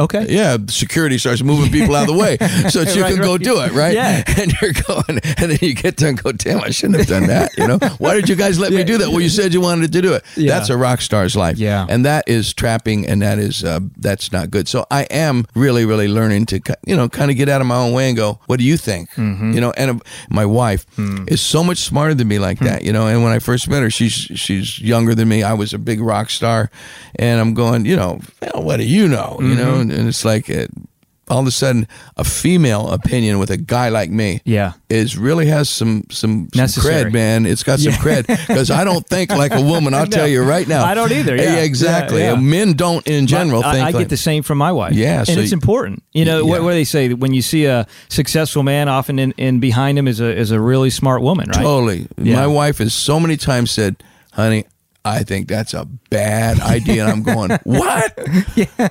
okay. 0.00 0.26
yeah, 0.28 0.56
security 0.68 1.18
starts 1.18 1.42
moving 1.42 1.70
people 1.70 1.94
out 1.94 2.08
of 2.08 2.14
the 2.14 2.20
way 2.20 2.36
so 2.70 2.84
that 2.84 2.94
you 2.96 3.02
Right, 3.02 3.14
can 3.14 3.22
go 3.22 3.32
right. 3.32 3.40
do 3.42 3.60
it, 3.60 3.72
right? 3.72 3.94
Yeah. 3.94 4.22
And 4.42 4.52
you're 4.60 4.72
going, 4.72 5.20
and 5.38 5.50
then 5.52 5.58
you 5.60 5.74
get 5.74 5.96
there 5.98 6.08
and 6.08 6.20
go, 6.20 6.32
damn, 6.32 6.60
I 6.60 6.70
shouldn't 6.70 6.98
have 6.98 7.06
done 7.06 7.26
that. 7.28 7.56
You 7.56 7.68
know, 7.68 7.78
why 7.98 8.14
did 8.14 8.28
you 8.28 8.34
guys 8.34 8.58
let 8.58 8.72
me 8.72 8.82
do 8.84 8.98
that? 8.98 9.08
Well, 9.10 9.20
you 9.20 9.28
said 9.28 9.52
you 9.54 9.60
wanted 9.60 9.92
to 9.92 10.02
do 10.02 10.14
it. 10.14 10.24
Yeah. 10.36 10.52
That's 10.58 10.70
a 10.70 10.76
rock 10.76 11.00
star's 11.00 11.36
life. 11.36 11.58
Yeah. 11.58 11.86
And 11.88 12.04
that 12.04 12.28
is 12.28 12.52
trapping, 12.54 13.06
and 13.06 13.22
that 13.22 13.38
is 13.38 13.62
uh, 13.62 13.80
that's 13.96 14.32
not 14.32 14.50
good. 14.50 14.66
So 14.68 14.86
I 14.90 15.02
am 15.04 15.44
really, 15.54 15.84
really 15.84 16.08
learning 16.08 16.46
to, 16.46 16.60
you 16.86 16.96
know, 16.96 17.08
kind 17.08 17.30
of 17.30 17.36
get 17.36 17.48
out 17.48 17.60
of 17.60 17.66
my 17.66 17.76
own 17.76 17.92
way 17.92 18.08
and 18.08 18.16
go, 18.16 18.40
what 18.46 18.58
do 18.58 18.64
you 18.64 18.76
think? 18.76 19.10
Mm-hmm. 19.12 19.52
You 19.52 19.60
know, 19.60 19.72
and 19.76 19.90
uh, 19.90 20.04
my 20.30 20.46
wife 20.46 20.86
Hmm. 20.96 21.24
is 21.28 21.40
so 21.40 21.62
much 21.62 21.78
smarter 21.78 22.14
than 22.14 22.28
me 22.28 22.38
like 22.38 22.58
that. 22.60 22.82
You 22.84 22.92
know, 22.92 23.06
and 23.06 23.22
when 23.22 23.32
I 23.32 23.38
first 23.38 23.68
met 23.68 23.82
her, 23.82 23.90
she's 23.90 24.12
she's 24.12 24.80
younger 24.80 25.14
than 25.14 25.28
me. 25.28 25.42
I 25.42 25.52
was 25.54 25.72
a 25.74 25.78
big 25.78 26.00
rock 26.00 26.30
star, 26.30 26.70
and 27.16 27.40
I'm 27.40 27.54
going, 27.54 27.84
you 27.86 27.96
know, 27.96 28.20
well, 28.40 28.62
what 28.62 28.78
do 28.78 28.84
you 28.84 29.06
know? 29.08 29.38
You 29.40 29.54
know, 29.54 29.72
Mm-hmm. 29.81 29.81
And, 29.82 29.92
and 29.92 30.08
it's 30.08 30.24
like. 30.24 30.48
It, 30.48 30.70
all 31.28 31.38
of 31.38 31.46
a 31.46 31.50
sudden, 31.52 31.86
a 32.16 32.24
female 32.24 32.90
opinion 32.90 33.38
with 33.38 33.50
a 33.50 33.56
guy 33.56 33.88
like 33.88 34.10
me, 34.10 34.40
Yeah. 34.44 34.72
is 34.90 35.16
really 35.16 35.46
has 35.46 35.70
some 35.70 36.04
some, 36.10 36.48
some 36.52 36.66
cred, 36.66 37.12
man. 37.12 37.46
It's 37.46 37.62
got 37.62 37.78
some 37.78 37.92
Yeah. 37.92 37.98
cred 37.98 38.26
because 38.26 38.70
I 38.70 38.84
don't 38.84 39.06
think 39.06 39.30
like 39.30 39.52
a 39.54 39.62
woman. 39.62 39.94
I'll 39.94 40.04
No. 40.10 40.10
tell 40.10 40.28
you 40.28 40.42
right 40.42 40.66
now, 40.66 40.84
I 40.84 40.94
don't 40.94 41.12
either, 41.12 41.36
yeah. 41.36 41.56
exactly. 41.60 42.20
Yeah, 42.20 42.32
yeah. 42.34 42.40
Men 42.40 42.74
don't 42.74 43.06
in 43.06 43.26
general 43.28 43.64
I, 43.64 43.72
think. 43.72 43.82
I 43.82 43.90
like, 43.90 44.02
get 44.02 44.08
the 44.10 44.16
same 44.16 44.42
from 44.42 44.58
my 44.58 44.72
wife. 44.72 44.92
Yeah, 44.94 45.20
and 45.20 45.28
so 45.28 45.40
it's 45.40 45.52
important. 45.52 46.02
You 46.12 46.24
know, 46.26 46.44
what, 46.44 46.62
what 46.64 46.70
do 46.70 46.74
they 46.74 46.84
say? 46.84 47.14
When 47.14 47.32
you 47.32 47.40
see 47.40 47.64
a 47.66 47.86
successful 48.08 48.62
man, 48.64 48.88
often 48.88 49.18
in, 49.18 49.32
in 49.38 49.60
behind 49.60 49.98
him 49.98 50.08
is 50.08 50.20
a 50.20 50.36
is 50.36 50.50
a 50.50 50.60
really 50.60 50.90
smart 50.90 51.22
woman, 51.22 51.48
right? 51.48 51.62
Totally. 51.62 52.08
My 52.18 52.48
wife 52.48 52.78
has 52.78 52.92
so 52.92 53.18
many 53.20 53.36
times 53.38 53.70
said, 53.70 54.02
"Honey, 54.32 54.64
I 55.04 55.24
think 55.24 55.48
that's 55.48 55.74
a 55.74 55.84
bad 56.10 56.60
idea," 56.60 57.02
and 57.04 57.10
I'm 57.12 57.22
going, 57.22 57.50
"What?" 57.64 58.18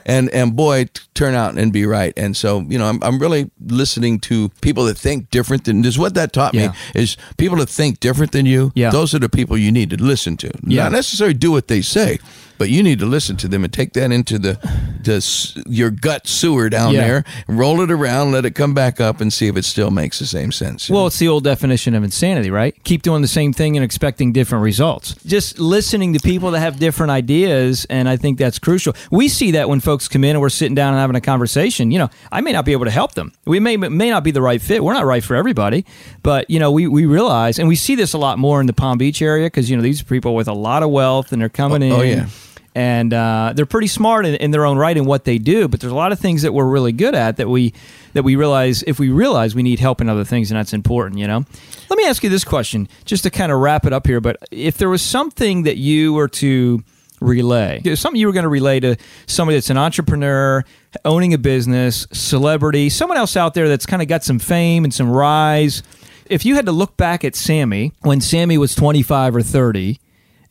And 0.05 0.29
and 0.31 0.55
boy, 0.55 0.87
turn 1.13 1.35
out 1.35 1.57
and 1.57 1.71
be 1.71 1.85
right. 1.85 2.13
And 2.17 2.35
so 2.35 2.61
you 2.67 2.77
know, 2.77 2.85
I'm 2.85 3.01
I'm 3.03 3.17
really 3.19 3.49
listening 3.65 4.19
to 4.21 4.49
people 4.61 4.85
that 4.85 4.97
think 4.97 5.29
different 5.29 5.65
than. 5.65 5.81
This 5.81 5.93
is 5.95 5.99
what 5.99 6.13
that 6.15 6.33
taught 6.33 6.53
Yeah. 6.53 6.69
me 6.69 6.73
is 6.95 7.17
people 7.37 7.57
that 7.59 7.69
think 7.69 7.99
different 7.99 8.31
than 8.33 8.45
you. 8.45 8.71
Yeah. 8.75 8.89
Those 8.91 9.13
are 9.15 9.19
the 9.19 9.29
people 9.29 9.57
you 9.57 9.71
need 9.71 9.89
to 9.91 9.97
listen 10.03 10.37
to. 10.37 10.51
Yeah. 10.67 10.83
Not 10.83 10.91
necessarily 10.93 11.33
do 11.33 11.51
what 11.51 11.67
they 11.67 11.81
say. 11.81 12.19
But 12.61 12.69
you 12.69 12.83
need 12.83 12.99
to 12.99 13.07
listen 13.07 13.35
to 13.37 13.47
them 13.47 13.63
and 13.63 13.73
take 13.73 13.93
that 13.93 14.11
into 14.11 14.37
the, 14.37 14.53
the 15.01 15.63
your 15.67 15.89
gut 15.89 16.27
sewer 16.27 16.69
down 16.69 16.93
Yeah. 16.93 17.07
there, 17.07 17.23
roll 17.47 17.81
it 17.81 17.89
around, 17.89 18.33
let 18.33 18.45
it 18.45 18.51
come 18.51 18.75
back 18.75 19.01
up, 19.01 19.19
and 19.19 19.33
see 19.33 19.47
if 19.47 19.57
it 19.57 19.65
still 19.65 19.89
makes 19.89 20.19
the 20.19 20.27
same 20.27 20.51
sense. 20.51 20.87
Well, 20.87 21.01
know? 21.01 21.07
it's 21.07 21.17
the 21.17 21.27
old 21.27 21.43
definition 21.43 21.95
of 21.95 22.03
insanity, 22.03 22.51
right? 22.51 22.75
Keep 22.83 23.01
doing 23.01 23.23
the 23.23 23.27
same 23.27 23.51
thing 23.51 23.77
and 23.77 23.83
expecting 23.83 24.31
different 24.31 24.63
results. 24.63 25.15
Just 25.25 25.57
listening 25.57 26.13
to 26.13 26.19
people 26.19 26.51
that 26.51 26.59
have 26.59 26.77
different 26.77 27.09
ideas, 27.09 27.87
and 27.89 28.07
I 28.07 28.15
think 28.15 28.37
that's 28.37 28.59
crucial. 28.59 28.93
We 29.09 29.27
see 29.27 29.49
that 29.53 29.67
when 29.67 29.79
folks 29.79 30.07
come 30.07 30.23
in 30.23 30.35
and 30.35 30.39
we're 30.39 30.49
sitting 30.49 30.75
down 30.75 30.93
and 30.93 31.01
having 31.01 31.15
a 31.15 31.21
conversation. 31.21 31.89
You 31.89 31.97
know, 31.97 32.09
I 32.31 32.41
may 32.41 32.51
not 32.51 32.63
be 32.63 32.73
able 32.73 32.85
to 32.85 32.91
help 32.91 33.15
them. 33.15 33.33
We 33.43 33.59
may 33.59 33.75
may 33.75 34.11
not 34.11 34.23
be 34.23 34.29
the 34.29 34.41
right 34.43 34.61
fit. 34.61 34.83
We're 34.83 34.93
not 34.93 35.05
right 35.05 35.23
for 35.23 35.35
everybody, 35.35 35.83
but 36.21 36.47
you 36.47 36.59
know, 36.59 36.71
we 36.71 36.85
we 36.85 37.07
realize, 37.07 37.57
and 37.57 37.67
we 37.67 37.75
see 37.75 37.95
this 37.95 38.13
a 38.13 38.19
lot 38.19 38.37
more 38.37 38.61
in 38.61 38.67
the 38.67 38.73
Palm 38.73 38.99
Beach 38.99 39.19
area 39.19 39.47
because 39.47 39.67
you 39.67 39.75
know 39.75 39.81
these 39.81 39.99
are 40.03 40.05
people 40.05 40.35
with 40.35 40.47
a 40.47 40.53
lot 40.53 40.83
of 40.83 40.91
wealth 40.91 41.31
and 41.31 41.41
they're 41.41 41.49
coming 41.49 41.81
oh, 41.91 41.95
oh, 41.95 42.01
in. 42.01 42.19
oh, 42.19 42.21
yeah. 42.21 42.29
And 42.73 43.13
uh, 43.13 43.53
they're 43.55 43.65
pretty 43.65 43.87
smart 43.87 44.25
in, 44.25 44.35
in 44.35 44.51
their 44.51 44.65
own 44.65 44.77
right 44.77 44.95
in 44.95 45.05
what 45.05 45.25
they 45.25 45.37
do. 45.37 45.67
But 45.67 45.79
there's 45.79 45.91
a 45.91 45.95
lot 45.95 46.11
of 46.11 46.19
things 46.19 46.41
that 46.43 46.53
we're 46.53 46.65
really 46.65 46.91
good 46.91 47.15
at 47.15 47.37
that 47.37 47.49
we 47.49 47.73
that 48.13 48.23
we 48.23 48.35
realize 48.35 48.83
if 48.83 48.99
we 48.99 49.09
realize 49.09 49.55
we 49.55 49.63
need 49.63 49.79
help 49.79 50.01
in 50.01 50.09
other 50.09 50.23
things, 50.23 50.51
and 50.51 50.57
that's 50.57 50.73
important. 50.73 51.19
You 51.19 51.27
know. 51.27 51.45
Let 51.89 51.97
me 51.97 52.05
ask 52.05 52.23
you 52.23 52.29
this 52.29 52.45
question, 52.45 52.87
just 53.05 53.23
to 53.23 53.29
kind 53.29 53.51
of 53.51 53.59
wrap 53.59 53.85
it 53.85 53.93
up 53.93 54.07
here. 54.07 54.21
But 54.21 54.37
if 54.49 54.77
there 54.77 54.89
was 54.89 55.01
something 55.01 55.63
that 55.63 55.77
you 55.77 56.13
were 56.13 56.29
to 56.29 56.83
relay, 57.19 57.81
something 57.95 58.19
you 58.19 58.27
were 58.27 58.33
going 58.33 58.43
to 58.43 58.49
relay 58.49 58.79
to 58.79 58.95
somebody 59.27 59.57
that's 59.57 59.69
an 59.69 59.77
entrepreneur, 59.77 60.63
owning 61.05 61.33
a 61.33 61.37
business, 61.37 62.07
celebrity, 62.11 62.89
someone 62.89 63.17
else 63.17 63.37
out 63.37 63.53
there 63.53 63.67
that's 63.69 63.85
kind 63.85 64.01
of 64.01 64.07
got 64.07 64.23
some 64.23 64.39
fame 64.39 64.83
and 64.83 64.93
some 64.93 65.09
rise. 65.09 65.83
If 66.25 66.45
you 66.45 66.55
had 66.55 66.65
to 66.65 66.71
look 66.71 66.97
back 66.97 67.23
at 67.25 67.35
Sammy 67.35 67.91
when 68.01 68.21
Sammy 68.21 68.57
was 68.57 68.73
25 68.73 69.35
or 69.35 69.41
30 69.41 69.99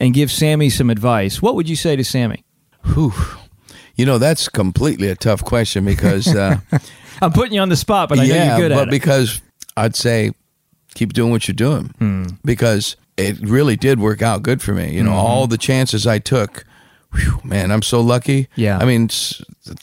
and 0.00 0.12
give 0.14 0.30
Sammy 0.32 0.70
some 0.70 0.90
advice, 0.90 1.40
what 1.42 1.54
would 1.54 1.68
you 1.68 1.76
say 1.76 1.94
to 1.94 2.02
Sammy? 2.04 2.42
Whew. 2.94 3.12
You 3.96 4.06
know, 4.06 4.18
that's 4.18 4.48
completely 4.48 5.08
a 5.08 5.14
tough 5.14 5.44
question 5.44 5.84
because, 5.84 6.26
uh, 6.34 6.58
I'm 7.22 7.32
putting 7.32 7.52
you 7.52 7.60
on 7.60 7.68
the 7.68 7.76
spot, 7.76 8.08
but 8.08 8.18
I 8.18 8.26
know 8.26 8.34
yeah, 8.34 8.56
you're 8.56 8.68
good 8.68 8.72
at 8.72 8.78
it. 8.78 8.80
But 8.86 8.90
because 8.90 9.42
I'd 9.76 9.94
say 9.94 10.32
keep 10.94 11.12
doing 11.12 11.30
what 11.30 11.46
you're 11.46 11.54
doing 11.54 11.88
Hmm. 11.98 12.24
because 12.44 12.96
it 13.18 13.38
really 13.40 13.76
did 13.76 14.00
work 14.00 14.22
out 14.22 14.42
good 14.42 14.62
for 14.62 14.72
me. 14.72 14.94
You 14.94 15.02
know, 15.04 15.10
Mm-hmm. 15.10 15.18
all 15.18 15.46
the 15.46 15.58
chances 15.58 16.06
I 16.06 16.18
took. 16.18 16.64
Whew, 17.12 17.40
man, 17.44 17.70
I'm 17.70 17.82
so 17.82 18.00
lucky. 18.00 18.48
Yeah. 18.56 18.78
I 18.78 18.84
mean, 18.86 19.10
the, 19.64 19.74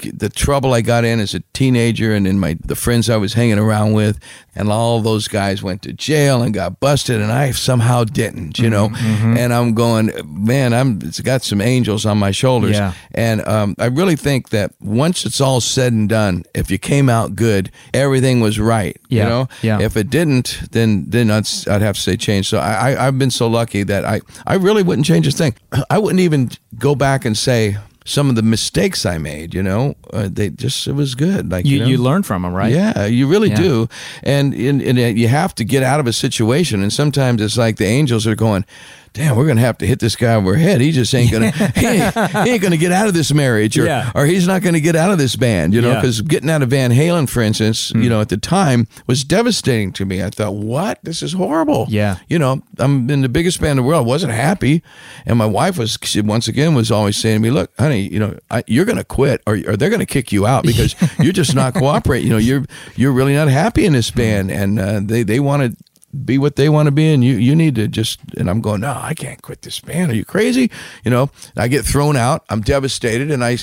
the 0.00 0.10
the 0.12 0.28
trouble 0.28 0.74
I 0.74 0.82
got 0.82 1.04
in 1.04 1.18
as 1.18 1.34
a 1.34 1.40
teenager, 1.54 2.14
and 2.14 2.26
then 2.26 2.38
my 2.38 2.56
the 2.64 2.74
friends 2.76 3.08
I 3.08 3.16
was 3.16 3.32
hanging 3.32 3.58
around 3.58 3.94
with, 3.94 4.18
and 4.54 4.68
all 4.70 5.00
those 5.00 5.26
guys 5.26 5.62
went 5.62 5.82
to 5.82 5.92
jail 5.92 6.42
and 6.42 6.52
got 6.52 6.80
busted, 6.80 7.20
and 7.20 7.32
I 7.32 7.50
somehow 7.52 8.04
didn't. 8.04 8.58
You 8.58 8.68
know, 8.70 8.88
Mm-hmm, 8.90 9.36
and 9.38 9.52
I'm 9.54 9.74
going, 9.74 10.10
man, 10.26 10.74
I'm 10.74 10.98
it's 11.02 11.20
got 11.20 11.42
some 11.42 11.60
angels 11.62 12.04
on 12.04 12.18
my 12.18 12.30
shoulders. 12.30 12.76
Yeah. 12.76 12.92
And 13.12 13.46
um, 13.48 13.74
I 13.78 13.86
really 13.86 14.16
think 14.16 14.50
that 14.50 14.72
once 14.80 15.24
it's 15.24 15.40
all 15.40 15.60
said 15.60 15.92
and 15.92 16.08
done, 16.08 16.44
if 16.54 16.70
you 16.70 16.78
came 16.78 17.08
out 17.08 17.34
good, 17.34 17.70
everything 17.94 18.40
was 18.40 18.58
right. 18.60 18.96
Yeah, 19.08 19.22
You 19.24 19.28
know, 19.28 19.48
yeah. 19.62 19.80
if 19.80 19.96
it 19.96 20.10
didn't, 20.10 20.60
then 20.72 21.06
then 21.08 21.30
I'd, 21.30 21.48
I'd 21.68 21.80
have 21.82 21.94
to 21.96 22.00
say 22.02 22.16
change. 22.18 22.48
So 22.48 22.58
I, 22.58 22.92
I 22.92 23.06
I've 23.06 23.18
been 23.18 23.30
so 23.30 23.48
lucky 23.48 23.82
that 23.84 24.04
I 24.04 24.20
I 24.46 24.54
really 24.56 24.82
wouldn't 24.82 25.06
change 25.06 25.26
a 25.26 25.30
thing. 25.32 25.54
I 25.90 25.98
wouldn't 25.98 26.20
even 26.20 26.50
go 26.78 26.94
back 26.94 27.24
and 27.24 27.36
say 27.36 27.78
some 28.04 28.28
of 28.30 28.36
the 28.36 28.42
mistakes 28.42 29.04
I 29.06 29.18
made. 29.18 29.54
You 29.54 29.62
know, 29.62 29.94
uh, 30.12 30.28
they 30.30 30.50
just 30.50 30.86
it 30.86 30.92
was 30.94 31.14
good. 31.14 31.50
Like 31.50 31.64
you, 31.66 31.80
know? 31.80 31.86
you 31.86 31.98
learn 31.98 32.22
from 32.22 32.42
them, 32.42 32.54
right? 32.54 32.72
Yeah, 32.72 33.06
you 33.06 33.26
really 33.26 33.50
Yeah. 33.50 33.56
do, 33.62 33.88
and, 34.22 34.54
and 34.54 34.82
and 34.82 35.18
you 35.18 35.28
have 35.28 35.54
to 35.56 35.64
get 35.64 35.82
out 35.82 36.00
of 36.00 36.06
a 36.06 36.12
situation. 36.12 36.82
And 36.82 36.92
sometimes 36.92 37.40
it's 37.42 37.56
like 37.58 37.76
the 37.76 37.86
angels 37.86 38.26
are 38.26 38.36
going, 38.36 38.64
"Damn, 39.12 39.36
we're 39.36 39.46
gonna 39.46 39.60
have 39.60 39.78
to 39.78 39.86
hit 39.86 39.98
this 40.00 40.16
guy 40.16 40.34
over 40.34 40.52
the 40.52 40.58
head. 40.58 40.80
He 40.80 40.90
just 40.92 41.14
ain't 41.14 41.30
gonna 41.30 41.50
he, 41.76 41.86
ain't, 41.86 42.14
he 42.14 42.50
ain't 42.50 42.62
gonna 42.62 42.76
get 42.76 42.92
out 42.92 43.08
of 43.08 43.14
this 43.14 43.32
marriage, 43.32 43.78
or 43.78 43.84
Yeah. 43.84 44.10
or 44.14 44.26
he's 44.26 44.46
not 44.46 44.62
gonna 44.62 44.80
get 44.80 44.96
out 44.96 45.10
of 45.10 45.18
this 45.18 45.36
band." 45.36 45.74
You 45.74 45.80
know, 45.80 45.88
Yeah. 45.88 45.94
Hmm. 45.96 46.00
because 46.00 46.20
getting 46.22 46.50
out 46.50 46.62
of 46.62 46.70
Van 46.70 46.90
Halen, 46.90 47.28
for 47.28 47.42
instance, 47.42 47.92
you 47.94 48.08
know, 48.08 48.20
at 48.20 48.28
the 48.28 48.36
time 48.36 48.86
was 49.06 49.24
devastating 49.24 49.92
to 49.92 50.04
me. 50.04 50.22
I 50.22 50.30
thought, 50.30 50.54
"What? 50.54 50.98
This 51.02 51.22
is 51.22 51.32
horrible." 51.34 51.86
Yeah. 51.88 52.16
you 52.28 52.38
know, 52.38 52.62
I'm 52.78 53.08
in 53.10 53.20
the 53.22 53.28
biggest 53.28 53.60
band 53.60 53.72
in 53.72 53.76
the 53.78 53.82
world. 53.82 54.04
I 54.04 54.08
wasn't 54.08 54.32
happy, 54.32 54.82
and 55.26 55.36
my 55.38 55.46
wife 55.46 55.78
was 55.78 55.98
she, 56.02 56.20
once 56.20 56.48
again 56.48 56.74
was 56.74 56.90
always 56.90 57.16
saying 57.16 57.36
to 57.36 57.40
me, 57.42 57.50
"Look, 57.50 57.70
honey, 57.78 58.08
you 58.08 58.18
know, 58.18 58.38
I, 58.50 58.62
you're 58.66 58.84
going 58.84 58.98
to 58.98 59.04
quit, 59.04 59.42
or, 59.46 59.58
or 59.66 59.76
they're 59.76 59.90
going 59.90 60.00
to 60.00 60.06
kick 60.06 60.32
you 60.32 60.46
out 60.46 60.64
because 60.64 60.94
you're 61.20 61.32
just 61.32 61.54
not 61.54 61.74
cooperating. 61.74 62.26
You 62.28 62.32
know, 62.34 62.38
you're 62.38 62.64
you're 62.96 63.12
really 63.12 63.34
not 63.34 63.48
happy 63.48 63.84
in 63.84 63.92
this 63.92 64.10
band, 64.10 64.50
and 64.50 64.78
uh, 64.80 65.00
they 65.02 65.22
they 65.22 65.40
want 65.40 65.62
to." 65.76 65.81
Be 66.24 66.36
what 66.36 66.56
they 66.56 66.68
want 66.68 66.86
to 66.88 66.90
be, 66.92 67.12
and 67.12 67.24
you 67.24 67.34
you 67.34 67.54
need 67.56 67.74
to 67.76 67.88
just. 67.88 68.20
And 68.36 68.50
I'm 68.50 68.60
going, 68.60 68.82
no, 68.82 68.92
I 69.00 69.14
can't 69.14 69.40
quit 69.40 69.62
this 69.62 69.80
band. 69.80 70.10
Are 70.12 70.14
you 70.14 70.24
crazy? 70.26 70.70
You 71.04 71.10
know, 71.10 71.30
I 71.56 71.68
get 71.68 71.84
thrown 71.86 72.16
out. 72.16 72.44
I'm 72.50 72.60
devastated, 72.60 73.30
and 73.30 73.42
I 73.42 73.56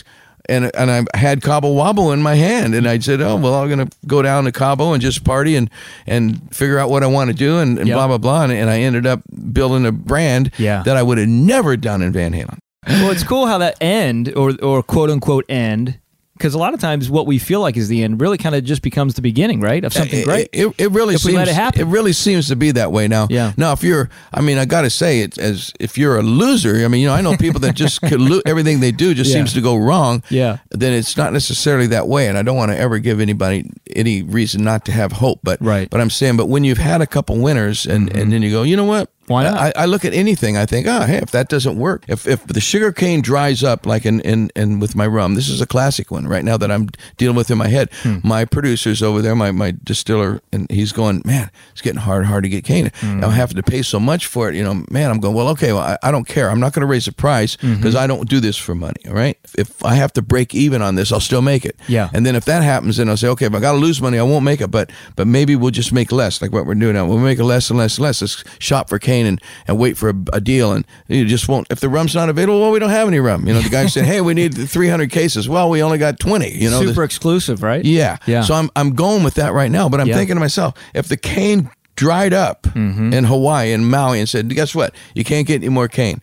and 0.48 0.72
and 0.76 0.90
I 0.90 1.18
had 1.18 1.44
Cabo 1.44 1.72
Wabo 1.76 2.12
in 2.12 2.24
my 2.24 2.34
hand, 2.34 2.74
and 2.74 2.88
I 2.88 2.98
said, 2.98 3.22
"Oh 3.22 3.36
well, 3.36 3.54
I'm 3.54 3.70
gonna 3.70 3.88
go 4.08 4.24
down 4.24 4.46
to 4.46 4.52
Cabo 4.52 4.94
and 4.94 5.02
just 5.02 5.24
party 5.24 5.56
and 5.56 5.70
and 6.08 6.42
figure 6.56 6.80
out 6.80 6.90
what 6.90 7.04
I 7.04 7.08
want 7.08 7.30
to 7.30 7.36
do 7.36 7.60
and, 7.60 7.78
and 7.78 7.88
Yep. 7.88 7.96
blah 7.96 8.08
blah 8.08 8.18
blah." 8.18 8.44
And, 8.46 8.52
and 8.54 8.68
I 8.68 8.80
ended 8.80 9.06
up 9.06 9.22
building 9.54 9.86
a 9.86 9.92
brand 9.92 10.50
Yeah. 10.58 10.82
that 10.84 10.98
I 10.98 11.04
would 11.04 11.20
have 11.20 11.28
never 11.28 11.78
done 11.78 12.02
in 12.02 12.12
Van 12.12 12.34
Halen. 12.34 12.58
Well, 12.88 13.12
it's 13.12 13.24
cool 13.24 13.46
how 13.46 13.60
that 13.60 13.78
end 13.80 14.34
or 14.36 14.56
or 14.64 14.82
quote 14.82 15.12
unquote 15.12 15.46
end 15.50 15.99
because 16.40 16.54
a 16.54 16.58
lot 16.58 16.74
of 16.74 16.80
times 16.80 17.10
what 17.10 17.28
we 17.28 17.38
feel 17.38 17.60
like 17.60 17.76
is 17.76 17.90
the 17.90 18.02
end 18.02 18.22
really 18.22 18.38
kind 18.38 18.56
of 18.56 18.64
just 18.64 18.82
becomes 18.82 19.14
the 19.16 19.22
beginning, 19.22 19.60
right, 19.60 19.84
of 19.84 19.92
something 19.94 20.24
great. 20.24 20.48
It, 20.54 20.68
it, 20.68 20.76
it 20.78 20.92
really 20.92 21.18
seems 21.18 21.38
it 21.38 21.54
happen. 21.54 21.90
really 21.92 22.14
seems 22.14 22.48
to 22.48 22.56
be 22.56 22.72
that 22.72 22.94
way 22.94 23.10
now. 23.10 23.28
Yeah. 23.30 23.52
Now, 23.58 23.74
if 23.74 23.84
you're, 23.84 24.10
I 24.34 24.40
mean, 24.40 24.58
I 24.58 24.64
got 24.64 24.84
to 24.84 24.90
say 24.90 25.20
it 25.20 25.38
as 25.38 25.74
if 25.82 25.98
you're 25.98 26.18
a 26.18 26.22
loser. 26.24 26.86
I 26.86 26.88
mean, 26.88 27.02
you 27.02 27.08
know, 27.08 27.14
I 27.14 27.20
know 27.22 27.36
people 27.36 27.60
that 27.60 27.76
just 27.76 28.02
could 28.02 28.22
lo- 28.22 28.42
everything 28.46 28.80
they 28.80 28.92
do 28.94 29.14
just 29.14 29.30
Yeah. 29.30 29.36
seems 29.36 29.54
to 29.54 29.62
go 29.62 29.76
wrong. 29.76 30.24
Yeah. 30.30 30.60
Then 30.72 30.94
it's 30.94 31.18
not 31.18 31.34
necessarily 31.34 31.88
that 31.88 32.08
way, 32.08 32.28
and 32.30 32.38
I 32.38 32.42
don't 32.42 32.56
want 32.58 32.72
to 32.72 32.78
ever 32.78 33.00
give 33.00 33.20
anybody 33.20 33.70
any 33.94 34.24
reason 34.24 34.64
not 34.64 34.86
to 34.86 34.94
have 34.94 35.12
hope. 35.12 35.42
But 35.44 35.62
Right. 35.62 35.82
Mm-hmm. 35.82 35.90
But 35.92 36.00
I'm 36.02 36.10
saying, 36.10 36.38
but 36.38 36.48
when 36.48 36.64
you've 36.64 36.78
had 36.78 37.02
a 37.02 37.08
couple 37.08 37.38
winners, 37.38 37.86
and 37.86 38.16
and 38.16 38.32
then 38.32 38.42
you 38.42 38.50
go, 38.52 38.64
you 38.64 38.78
know 38.78 38.86
what? 38.86 39.12
Why 39.30 39.44
not? 39.44 39.58
I, 39.58 39.84
I 39.84 39.86
look 39.86 40.04
at 40.04 40.14
anything. 40.14 40.58
I 40.58 40.66
think, 40.66 40.88
oh, 40.88 41.06
hey, 41.06 41.18
if 41.18 41.32
that 41.32 41.48
doesn't 41.50 41.78
work, 41.78 42.04
if 42.08 42.28
if 42.28 42.46
the 42.48 42.60
sugar 42.60 42.92
cane 42.92 43.22
dries 43.22 43.64
up, 43.64 43.86
like 43.86 44.06
in 44.06 44.20
in, 44.22 44.50
in 44.56 44.80
with 44.80 44.96
my 44.96 45.08
rum, 45.08 45.36
this 45.36 45.48
is 45.48 45.62
a 45.62 45.66
classic 45.68 46.12
one 46.12 46.28
right 46.28 46.44
now 46.44 46.58
that 46.58 46.70
I'm 46.72 46.90
dealing 47.18 47.38
with 47.38 47.50
in 47.52 47.58
my 47.58 47.68
head. 47.70 47.90
Hmm. 48.04 48.18
My 48.24 48.44
producer's 48.46 49.02
over 49.02 49.22
there, 49.22 49.36
my 49.36 49.52
my 49.52 49.74
distiller, 49.84 50.42
and 50.52 50.70
he's 50.70 50.92
going, 50.92 51.22
man, 51.26 51.50
it's 51.72 51.82
getting 51.82 52.02
hard, 52.02 52.26
hard 52.26 52.44
to 52.44 52.50
get 52.50 52.64
cane. 52.66 52.92
Hmm. 52.96 53.24
I'm 53.24 53.32
having 53.32 53.56
to 53.56 53.64
pay 53.64 53.82
so 53.84 54.00
much 54.00 54.26
for 54.26 54.50
it. 54.50 54.56
You 54.56 54.64
know, 54.64 54.84
man, 54.92 55.12
I'm 55.12 55.20
going, 55.20 55.36
well, 55.36 55.48
okay, 55.50 55.72
well, 55.74 55.84
I, 55.84 55.98
I 56.04 56.12
don't 56.12 56.28
care. 56.28 56.50
I'm 56.50 56.60
not 56.60 56.74
going 56.74 56.82
to 56.82 56.88
raise 56.92 57.06
the 57.06 57.14
price 57.14 57.56
Mm-hmm. 57.60 57.76
because 57.76 57.96
I 57.96 58.08
don't 58.08 58.28
do 58.30 58.40
this 58.40 58.58
for 58.58 58.76
money. 58.76 59.02
All 59.08 59.14
right, 59.14 59.38
if 59.58 59.84
I 59.86 59.96
have 59.96 60.12
to 60.14 60.22
break 60.22 60.54
even 60.56 60.82
on 60.82 60.96
this, 60.96 61.12
I'll 61.12 61.20
still 61.20 61.42
make 61.42 61.66
it. 61.66 61.76
Yeah. 61.88 62.10
And 62.14 62.26
then 62.26 62.36
if 62.36 62.46
that 62.46 62.64
happens, 62.64 62.98
then 62.98 63.08
I'll 63.10 63.18
say, 63.18 63.28
okay, 63.30 63.46
if 63.46 63.54
I 63.54 63.60
got 63.60 63.74
to 63.74 63.78
lose 63.78 64.02
money, 64.02 64.18
I 64.18 64.24
won't 64.24 64.44
make 64.44 64.62
it, 64.62 64.70
but 64.72 64.92
but 65.16 65.28
maybe 65.28 65.56
we'll 65.56 65.72
just 65.72 65.92
make 65.94 66.12
less, 66.12 66.42
like 66.42 66.52
what 66.52 66.66
we're 66.66 66.76
doing 66.76 66.94
now. 66.94 67.06
We'll 67.06 67.18
make 67.20 67.40
less 67.40 67.70
and 67.70 67.78
less 67.80 67.98
and 67.98 68.04
less. 68.04 68.22
Let's 68.22 68.44
shop 68.60 68.90
for 68.90 68.98
cane 69.00 69.19
and, 69.26 69.42
and 69.68 69.78
wait 69.78 69.98
for 69.98 70.10
a, 70.10 70.16
a 70.34 70.42
deal, 70.42 70.72
and 70.72 70.86
you 71.08 71.26
just 71.26 71.48
won't. 71.48 71.68
If 71.70 71.80
the 71.80 71.90
rum's 71.90 72.16
not 72.16 72.30
available, 72.30 72.62
well, 72.62 72.72
we 72.72 72.80
don't 72.80 72.90
have 72.90 73.08
any 73.08 73.20
rum. 73.20 73.48
You 73.48 73.54
know, 73.54 73.62
the 73.62 73.70
guy 73.70 73.86
said, 73.88 74.06
hey, 74.12 74.22
we 74.22 74.34
need 74.34 74.54
300 74.56 75.10
cases. 75.12 75.48
Well, 75.50 75.70
we 75.70 75.82
only 75.84 75.98
got 75.98 76.20
20. 76.20 76.50
You 76.52 76.70
know, 76.70 76.82
Super 76.86 77.04
exclusive, 77.04 77.62
right? 77.64 77.84
yeah. 77.84 78.18
Yeah. 78.26 78.42
So 78.42 78.54
I'm 78.54 78.70
I'm 78.76 78.96
going 78.96 79.24
with 79.24 79.36
that 79.36 79.54
right 79.54 79.72
now, 79.72 79.90
but 79.90 80.00
I'm 80.02 80.08
Yeah. 80.08 80.16
thinking 80.16 80.36
to 80.36 80.40
myself, 80.40 80.74
if 80.94 81.08
the 81.08 81.18
cane 81.18 81.70
dried 81.96 82.34
up 82.34 82.64
Mm-hmm. 82.64 83.14
in 83.14 83.24
Hawaii 83.26 83.74
and 83.74 83.90
Maui 83.90 84.20
and 84.20 84.30
said, 84.30 84.48
guess 84.56 84.74
what? 84.74 84.94
You 85.14 85.24
can't 85.26 85.46
get 85.46 85.56
any 85.56 85.70
more 85.70 85.88
cane 85.90 86.22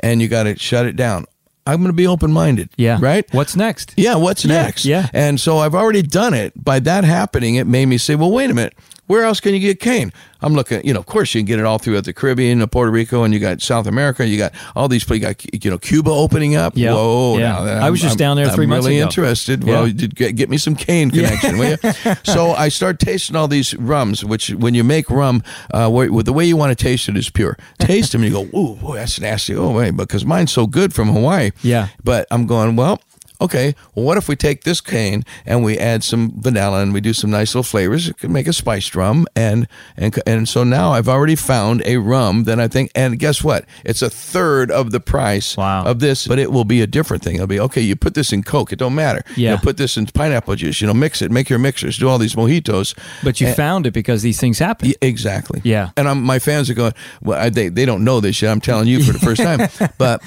and 0.00 0.22
you 0.22 0.28
got 0.28 0.44
to 0.44 0.56
shut 0.58 0.86
it 0.86 0.96
down. 0.96 1.26
I'm 1.66 1.76
going 1.80 1.88
to 1.88 1.92
be 1.92 2.06
open 2.06 2.32
minded. 2.32 2.70
Yeah. 2.78 2.96
Right? 2.98 3.26
What's 3.34 3.54
next? 3.54 3.92
Yeah, 3.98 4.14
what's 4.14 4.46
next? 4.46 4.86
yeah. 4.86 5.08
And 5.12 5.38
so 5.38 5.58
I've 5.58 5.74
already 5.74 6.00
done 6.00 6.32
it. 6.32 6.52
By 6.56 6.78
that 6.80 7.04
happening, 7.04 7.56
it 7.56 7.66
made 7.66 7.86
me 7.86 7.98
say, 7.98 8.14
well, 8.14 8.30
wait 8.30 8.48
a 8.50 8.54
minute. 8.54 8.72
Where 9.08 9.24
else 9.24 9.40
can 9.40 9.54
you 9.54 9.60
get 9.60 9.80
cane? 9.80 10.12
I'm 10.40 10.54
looking, 10.54 10.86
you 10.86 10.92
know, 10.92 11.00
of 11.00 11.06
course 11.06 11.34
you 11.34 11.40
can 11.40 11.46
get 11.46 11.58
it 11.58 11.64
all 11.64 11.78
throughout 11.78 12.04
the 12.04 12.12
Caribbean, 12.12 12.64
Puerto 12.68 12.92
Rico, 12.92 13.24
and 13.24 13.34
you 13.34 13.40
got 13.40 13.60
South 13.60 13.88
America. 13.88 14.24
You 14.24 14.38
got 14.38 14.54
all 14.76 14.86
these 14.86 15.02
places. 15.02 15.22
You 15.22 15.26
got, 15.34 15.64
you 15.64 15.70
know, 15.70 15.78
Cuba 15.78 16.10
opening 16.10 16.54
up. 16.54 16.74
Yeah. 16.76 16.92
Whoa. 16.92 17.38
Yeah. 17.38 17.64
now 17.64 17.86
I 17.86 17.90
was 17.90 18.00
just 18.00 18.18
down 18.18 18.36
there 18.36 18.44
three 18.46 18.52
I'm 18.52 18.56
three 18.56 18.66
months 18.66 18.86
really 18.86 18.98
ago. 18.98 19.06
interested. 19.08 19.64
Yeah. 19.64 19.72
Well, 19.82 19.90
get, 19.90 20.36
get 20.36 20.48
me 20.48 20.56
some 20.58 20.76
cane 20.76 21.10
connection, 21.10 21.58
will 21.58 21.70
you? 21.70 22.14
So 22.24 22.52
I 22.52 22.68
start 22.68 23.00
tasting 23.00 23.34
all 23.34 23.48
these 23.48 23.74
rums, 23.74 24.24
which 24.24 24.50
when 24.50 24.74
you 24.74 24.84
make 24.84 25.10
rum, 25.10 25.42
uh, 25.72 25.90
where, 25.90 26.08
the 26.22 26.32
way 26.32 26.44
you 26.44 26.56
want 26.56 26.76
to 26.76 26.80
taste 26.80 27.08
it 27.08 27.16
is 27.16 27.30
pure. 27.30 27.56
Taste 27.78 28.12
them 28.12 28.22
and 28.22 28.32
you 28.32 28.44
go, 28.44 28.58
ooh, 28.58 28.76
boy, 28.76 28.96
that's 28.96 29.18
nasty. 29.20 29.56
Oh, 29.56 29.72
wait, 29.72 29.96
because 29.96 30.24
mine's 30.24 30.52
so 30.52 30.66
good 30.66 30.94
from 30.94 31.08
Hawaii. 31.08 31.50
Yeah. 31.62 31.88
But 32.04 32.26
I'm 32.30 32.46
going, 32.46 32.76
well, 32.76 33.00
okay, 33.40 33.74
well, 33.94 34.04
what 34.04 34.16
if 34.18 34.28
we 34.28 34.34
take 34.36 34.64
this 34.64 34.80
cane 34.80 35.24
and 35.46 35.62
we 35.64 35.78
add 35.78 36.02
some 36.02 36.32
vanilla 36.40 36.82
and 36.82 36.92
we 36.92 37.00
do 37.00 37.12
some 37.12 37.30
nice 37.30 37.50
little 37.54 37.62
flavors? 37.62 38.08
It 38.08 38.18
could 38.18 38.30
make 38.30 38.46
a 38.46 38.52
spiced 38.52 38.94
rum. 38.96 39.26
And, 39.36 39.68
and, 39.96 40.18
and 40.26 40.48
so 40.48 40.64
now 40.64 40.92
I've 40.92 41.08
already 41.08 41.36
found 41.36 41.82
a 41.86 41.98
rum 41.98 42.44
that 42.44 42.58
I 42.58 42.66
think, 42.68 42.90
and 42.94 43.18
guess 43.18 43.44
what? 43.44 43.64
It's 43.84 44.02
a 44.02 44.10
third 44.10 44.70
of 44.70 44.90
the 44.90 45.00
price 45.00 45.56
Wow. 45.56 45.84
of 45.84 46.00
this, 46.00 46.26
but 46.26 46.38
it 46.38 46.50
will 46.52 46.64
be 46.64 46.80
a 46.82 46.86
different 46.86 47.22
thing. 47.22 47.36
It'll 47.36 47.46
be, 47.46 47.60
okay, 47.60 47.80
you 47.80 47.94
put 47.96 48.14
this 48.14 48.32
in 48.32 48.42
Coke, 48.42 48.72
it 48.72 48.76
don't 48.78 48.94
matter. 48.94 49.22
Yeah. 49.36 49.50
You 49.50 49.56
know, 49.56 49.62
put 49.62 49.76
this 49.76 49.96
in 49.96 50.06
pineapple 50.06 50.54
juice, 50.56 50.80
you 50.80 50.86
know, 50.86 50.94
mix 50.94 51.22
it, 51.22 51.30
make 51.30 51.48
your 51.48 51.58
mixers, 51.58 51.96
do 51.98 52.08
all 52.08 52.18
these 52.18 52.34
mojitos. 52.34 52.94
But 53.22 53.40
you 53.40 53.46
And- 53.48 53.56
found 53.56 53.86
it 53.86 53.92
because 53.92 54.22
these 54.22 54.40
things 54.40 54.58
happen. 54.58 54.88
yeah, 54.88 54.94
exactly. 55.00 55.60
Yeah. 55.64 55.90
And 55.96 56.08
I'm, 56.08 56.22
my 56.22 56.38
fans 56.38 56.68
are 56.70 56.74
going, 56.74 56.92
well, 57.22 57.38
I, 57.40 57.50
they, 57.50 57.68
they 57.68 57.84
don't 57.84 58.02
know 58.04 58.20
this 58.20 58.42
yet. 58.42 58.50
I'm 58.50 58.60
telling 58.60 58.88
you 58.88 59.02
for 59.02 59.12
the 59.12 59.18
first 59.20 59.40
time. 59.42 59.68
but 59.98 60.22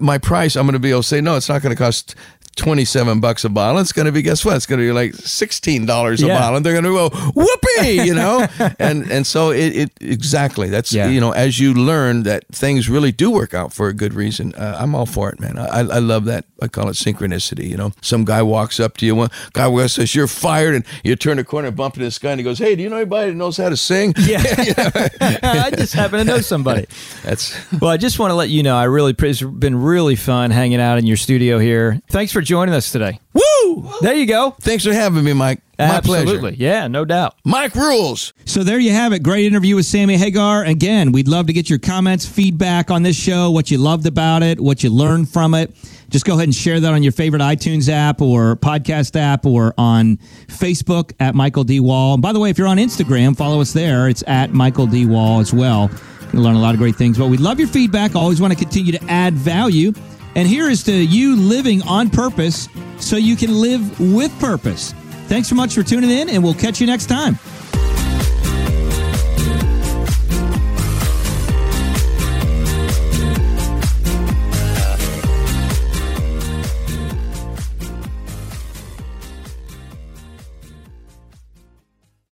my 0.00 0.18
price, 0.18 0.56
I'm 0.56 0.66
going 0.66 0.74
to 0.74 0.78
be 0.78 0.90
able 0.90 1.02
to 1.02 1.08
say, 1.08 1.20
no, 1.20 1.36
it's 1.36 1.48
not 1.48 1.62
going 1.62 1.74
to 1.74 1.82
cost 1.82 2.14
27 2.58 3.20
bucks 3.20 3.44
a 3.44 3.48
bottle. 3.48 3.80
It's 3.80 3.92
going 3.92 4.06
to 4.06 4.12
be, 4.12 4.20
guess 4.20 4.44
what? 4.44 4.56
It's 4.56 4.66
going 4.66 4.80
to 4.80 4.84
be 4.86 4.92
like 4.92 5.12
$16 5.12 6.22
a 6.22 6.26
Yeah. 6.26 6.38
bottle. 6.38 6.56
And 6.56 6.66
they're 6.66 6.74
going 6.80 6.84
to 6.84 6.90
go, 6.92 7.08
whoopee, 7.30 8.02
you 8.04 8.14
know? 8.14 8.46
and 8.78 9.10
and 9.10 9.26
so 9.26 9.50
it, 9.50 9.76
it 9.76 9.92
exactly, 10.00 10.68
that's, 10.68 10.92
Yeah. 10.92 11.08
you 11.08 11.20
know, 11.20 11.30
as 11.32 11.58
you 11.58 11.72
learn 11.72 12.24
that 12.24 12.44
things 12.52 12.88
really 12.88 13.12
do 13.12 13.30
work 13.30 13.54
out 13.54 13.72
for 13.72 13.88
a 13.88 13.94
good 13.94 14.12
reason, 14.12 14.54
uh, 14.56 14.76
I'm 14.78 14.94
all 14.94 15.06
for 15.06 15.30
it, 15.30 15.40
man. 15.40 15.56
I, 15.58 15.78
I 15.80 15.98
love 16.00 16.24
that. 16.26 16.44
I 16.60 16.66
call 16.68 16.88
it 16.88 16.94
synchronicity, 16.96 17.68
you 17.68 17.76
know? 17.76 17.92
Some 18.02 18.24
guy 18.24 18.42
walks 18.42 18.80
up 18.80 18.96
to 18.98 19.06
you, 19.06 19.14
one 19.14 19.30
guy 19.52 19.68
walks 19.68 19.92
says, 19.92 20.14
you're 20.14 20.26
fired. 20.26 20.74
And 20.74 20.84
you 21.04 21.14
turn 21.16 21.36
the 21.36 21.44
corner, 21.44 21.70
bump 21.70 21.94
into 21.94 22.04
this 22.04 22.18
guy, 22.18 22.32
and 22.32 22.40
he 22.40 22.44
goes, 22.44 22.58
hey, 22.58 22.74
do 22.74 22.82
you 22.82 22.88
know 22.90 22.96
anybody 22.96 23.30
that 23.30 23.36
knows 23.36 23.56
how 23.56 23.68
to 23.68 23.76
sing? 23.76 24.12
Yeah. 24.18 24.42
I 25.20 25.70
just 25.70 25.94
happen 25.94 26.18
to 26.18 26.24
know 26.24 26.40
somebody. 26.40 26.86
That's 27.22 27.56
Well, 27.80 27.90
I 27.90 27.96
just 27.96 28.18
want 28.18 28.30
to 28.32 28.34
let 28.34 28.48
you 28.50 28.62
know 28.62 28.76
I 28.76 28.84
really 28.84 29.14
it's 29.18 29.42
been 29.42 29.76
really 29.80 30.16
fun 30.16 30.50
hanging 30.50 30.80
out 30.80 30.98
in 30.98 31.06
your 31.06 31.16
studio 31.16 31.58
here. 31.58 32.00
Thanks 32.08 32.32
for 32.32 32.40
joining 32.48 32.74
us 32.74 32.90
today. 32.90 33.20
woo. 33.34 33.92
There 34.00 34.14
you 34.14 34.26
go. 34.26 34.52
Thanks 34.60 34.84
for 34.84 34.92
having 34.92 35.22
me, 35.22 35.34
Mike. 35.34 35.60
My 35.78 35.84
Absolutely. 35.84 36.38
pleasure. 36.38 36.56
Yeah, 36.56 36.88
no 36.88 37.04
doubt. 37.04 37.34
Mike 37.44 37.74
rules. 37.76 38.32
So 38.46 38.64
there 38.64 38.78
you 38.80 38.90
have 38.92 39.12
it. 39.12 39.22
Great 39.22 39.44
interview 39.46 39.76
with 39.76 39.84
Sammy 39.86 40.16
Hagar. 40.16 40.64
Again, 40.64 41.12
we'd 41.12 41.28
love 41.28 41.46
to 41.46 41.52
get 41.52 41.68
your 41.70 41.78
comments, 41.78 42.26
feedback 42.26 42.90
on 42.90 43.02
this 43.04 43.14
show, 43.16 43.50
what 43.50 43.70
you 43.70 43.78
loved 43.78 44.06
about 44.06 44.42
it, 44.42 44.58
what 44.58 44.82
you 44.82 44.90
learned 44.90 45.28
from 45.28 45.54
it. 45.54 45.76
Just 46.08 46.24
go 46.24 46.32
ahead 46.34 46.44
and 46.44 46.54
share 46.54 46.80
that 46.80 46.92
on 46.92 47.02
your 47.02 47.12
favorite 47.12 47.42
iTunes 47.42 47.88
app 47.90 48.22
or 48.22 48.56
podcast 48.56 49.14
app 49.14 49.44
or 49.46 49.74
on 49.78 50.16
Facebook 50.46 51.12
at 51.20 51.34
Michael 51.34 51.64
D. 51.64 51.78
Wall. 51.80 52.14
And 52.14 52.22
by 52.22 52.32
the 52.32 52.40
way, 52.40 52.48
if 52.50 52.56
you're 52.58 52.66
on 52.66 52.78
Instagram, 52.78 53.36
follow 53.36 53.60
us 53.60 53.72
there. 53.72 54.08
It's 54.08 54.24
at 54.26 54.52
Michael 54.52 54.86
D. 54.86 55.04
Wall 55.06 55.38
as 55.38 55.52
well. 55.52 55.90
You'll 56.32 56.42
learn 56.42 56.56
a 56.56 56.60
lot 56.60 56.74
of 56.74 56.78
great 56.80 56.96
things. 56.96 57.18
But 57.18 57.28
we 57.28 57.36
love 57.36 57.58
your 57.60 57.68
feedback. 57.68 58.16
Always 58.16 58.40
want 58.40 58.52
to 58.52 58.58
continue 58.58 58.92
to 58.92 59.04
add 59.04 59.34
value. 59.34 59.92
And 60.38 60.46
here 60.46 60.70
is 60.70 60.84
to 60.84 60.92
you 60.92 61.34
living 61.34 61.82
on 61.82 62.10
purpose 62.10 62.68
so 62.98 63.16
you 63.16 63.34
can 63.34 63.60
live 63.60 63.98
with 63.98 64.30
purpose. 64.38 64.92
Thanks 65.26 65.48
so 65.48 65.56
much 65.56 65.74
for 65.74 65.82
tuning 65.82 66.10
in, 66.10 66.28
and 66.28 66.44
we'll 66.44 66.54
catch 66.54 66.80
you 66.80 66.86
next 66.86 67.06
time. 67.06 67.36